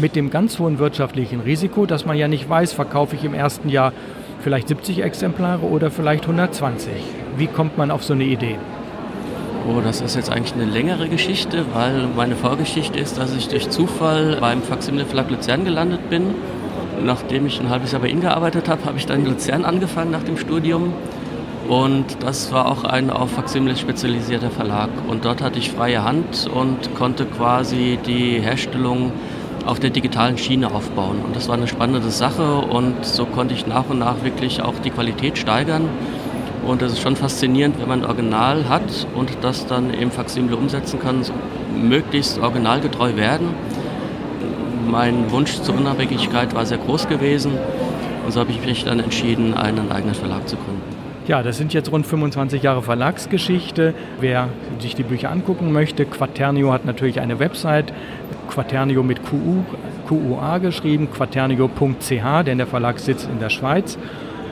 mit 0.00 0.16
dem 0.16 0.30
ganz 0.30 0.58
hohen 0.58 0.78
wirtschaftlichen 0.78 1.40
Risiko, 1.40 1.86
dass 1.86 2.06
man 2.06 2.16
ja 2.16 2.28
nicht 2.28 2.48
weiß, 2.48 2.72
verkaufe 2.72 3.16
ich 3.16 3.24
im 3.24 3.34
ersten 3.34 3.68
Jahr 3.68 3.92
vielleicht 4.40 4.68
70 4.68 5.02
Exemplare 5.02 5.66
oder 5.66 5.90
vielleicht 5.90 6.24
120. 6.24 6.92
Wie 7.36 7.46
kommt 7.46 7.78
man 7.78 7.90
auf 7.90 8.04
so 8.04 8.12
eine 8.12 8.24
Idee? 8.24 8.56
Oh, 9.66 9.80
das 9.82 10.02
ist 10.02 10.14
jetzt 10.14 10.30
eigentlich 10.30 10.52
eine 10.52 10.70
längere 10.70 11.08
Geschichte, 11.08 11.64
weil 11.72 12.06
meine 12.14 12.36
Vorgeschichte 12.36 12.98
ist, 12.98 13.16
dass 13.16 13.34
ich 13.34 13.48
durch 13.48 13.70
Zufall 13.70 14.36
beim 14.38 14.62
Faximile 14.62 15.06
Verlag 15.06 15.30
Luzern 15.30 15.64
gelandet 15.64 16.10
bin. 16.10 16.34
Nachdem 17.02 17.46
ich 17.46 17.60
ein 17.60 17.70
halbes 17.70 17.92
Jahr 17.92 18.02
bei 18.02 18.08
Ihnen 18.08 18.20
gearbeitet 18.20 18.68
habe, 18.68 18.84
habe 18.84 18.98
ich 18.98 19.06
dann 19.06 19.20
in 19.20 19.26
Luzern 19.26 19.64
angefangen 19.64 20.10
nach 20.10 20.22
dem 20.22 20.36
Studium. 20.36 20.92
Und 21.68 22.22
das 22.22 22.52
war 22.52 22.66
auch 22.70 22.84
ein 22.84 23.10
auf 23.10 23.30
Faximile 23.32 23.76
spezialisierter 23.76 24.50
Verlag. 24.50 24.90
Und 25.08 25.24
dort 25.24 25.42
hatte 25.42 25.58
ich 25.58 25.70
freie 25.70 26.04
Hand 26.04 26.48
und 26.52 26.94
konnte 26.94 27.24
quasi 27.24 27.98
die 28.06 28.40
Herstellung 28.40 29.12
auf 29.64 29.80
der 29.80 29.90
digitalen 29.90 30.36
Schiene 30.36 30.70
aufbauen. 30.70 31.22
Und 31.24 31.34
das 31.34 31.48
war 31.48 31.56
eine 31.56 31.66
spannende 31.66 32.10
Sache 32.10 32.56
und 32.56 33.04
so 33.04 33.24
konnte 33.24 33.54
ich 33.54 33.66
nach 33.66 33.88
und 33.88 33.98
nach 33.98 34.22
wirklich 34.22 34.60
auch 34.60 34.74
die 34.84 34.90
Qualität 34.90 35.38
steigern. 35.38 35.88
Und 36.66 36.82
es 36.82 36.92
ist 36.92 37.00
schon 37.00 37.16
faszinierend, 37.16 37.78
wenn 37.80 37.88
man 37.88 38.00
ein 38.00 38.06
Original 38.06 38.68
hat 38.68 39.06
und 39.14 39.30
das 39.42 39.66
dann 39.66 39.92
im 39.92 40.10
Faximile 40.10 40.56
umsetzen 40.56 40.98
kann, 40.98 41.22
möglichst 41.74 42.38
originalgetreu 42.38 43.16
werden. 43.16 43.48
Mein 44.86 45.30
Wunsch 45.30 45.60
zur 45.60 45.76
Unabhängigkeit 45.76 46.54
war 46.54 46.66
sehr 46.66 46.78
groß 46.78 47.08
gewesen 47.08 47.52
und 48.24 48.32
so 48.32 48.40
habe 48.40 48.50
ich 48.50 48.64
mich 48.64 48.84
dann 48.84 49.00
entschieden, 49.00 49.54
einen 49.54 49.90
eigenen 49.90 50.14
Verlag 50.14 50.46
zu 50.48 50.56
gründen. 50.56 50.93
Ja, 51.26 51.42
das 51.42 51.56
sind 51.56 51.72
jetzt 51.72 51.90
rund 51.90 52.06
25 52.06 52.62
Jahre 52.62 52.82
Verlagsgeschichte. 52.82 53.94
Wer 54.20 54.50
sich 54.78 54.94
die 54.94 55.04
Bücher 55.04 55.30
angucken 55.30 55.72
möchte, 55.72 56.04
Quaternio 56.04 56.70
hat 56.70 56.84
natürlich 56.84 57.18
eine 57.18 57.38
Website, 57.38 57.94
Quaternio 58.50 59.02
mit 59.02 59.24
QU, 59.24 59.62
QUA 60.06 60.58
geschrieben, 60.58 61.08
quaternio.ch, 61.10 62.44
denn 62.44 62.58
der 62.58 62.66
Verlag 62.66 62.98
sitzt 62.98 63.26
in 63.30 63.40
der 63.40 63.48
Schweiz. 63.48 63.96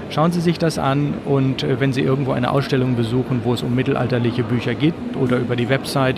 Schauen 0.09 0.33
Sie 0.33 0.41
sich 0.41 0.59
das 0.59 0.79
an 0.79 1.13
und 1.27 1.63
äh, 1.63 1.79
wenn 1.79 1.93
Sie 1.93 2.01
irgendwo 2.01 2.33
eine 2.33 2.51
Ausstellung 2.51 2.97
besuchen, 2.97 3.43
wo 3.45 3.53
es 3.53 3.63
um 3.63 3.75
mittelalterliche 3.75 4.43
Bücher 4.43 4.75
geht 4.75 4.95
oder 5.21 5.37
über 5.37 5.57
die 5.57 5.69
Website, 5.69 6.17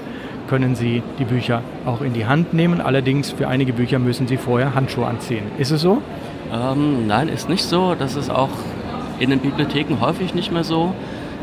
können 0.48 0.76
Sie 0.76 1.02
die 1.18 1.24
Bücher 1.24 1.62
auch 1.84 2.00
in 2.00 2.12
die 2.12 2.26
Hand 2.26 2.54
nehmen. 2.54 2.80
Allerdings 2.80 3.32
für 3.32 3.48
einige 3.48 3.72
Bücher 3.72 3.98
müssen 3.98 4.28
Sie 4.28 4.36
vorher 4.36 4.76
Handschuhe 4.76 5.06
anziehen. 5.06 5.44
Ist 5.58 5.72
es 5.72 5.80
so? 5.80 6.00
Ähm, 6.52 7.08
nein, 7.08 7.28
ist 7.28 7.48
nicht 7.48 7.64
so. 7.64 7.96
Das 7.98 8.14
ist 8.14 8.30
auch 8.30 8.50
in 9.18 9.30
den 9.30 9.40
Bibliotheken 9.40 10.00
häufig 10.00 10.34
nicht 10.34 10.52
mehr 10.52 10.64
so, 10.64 10.94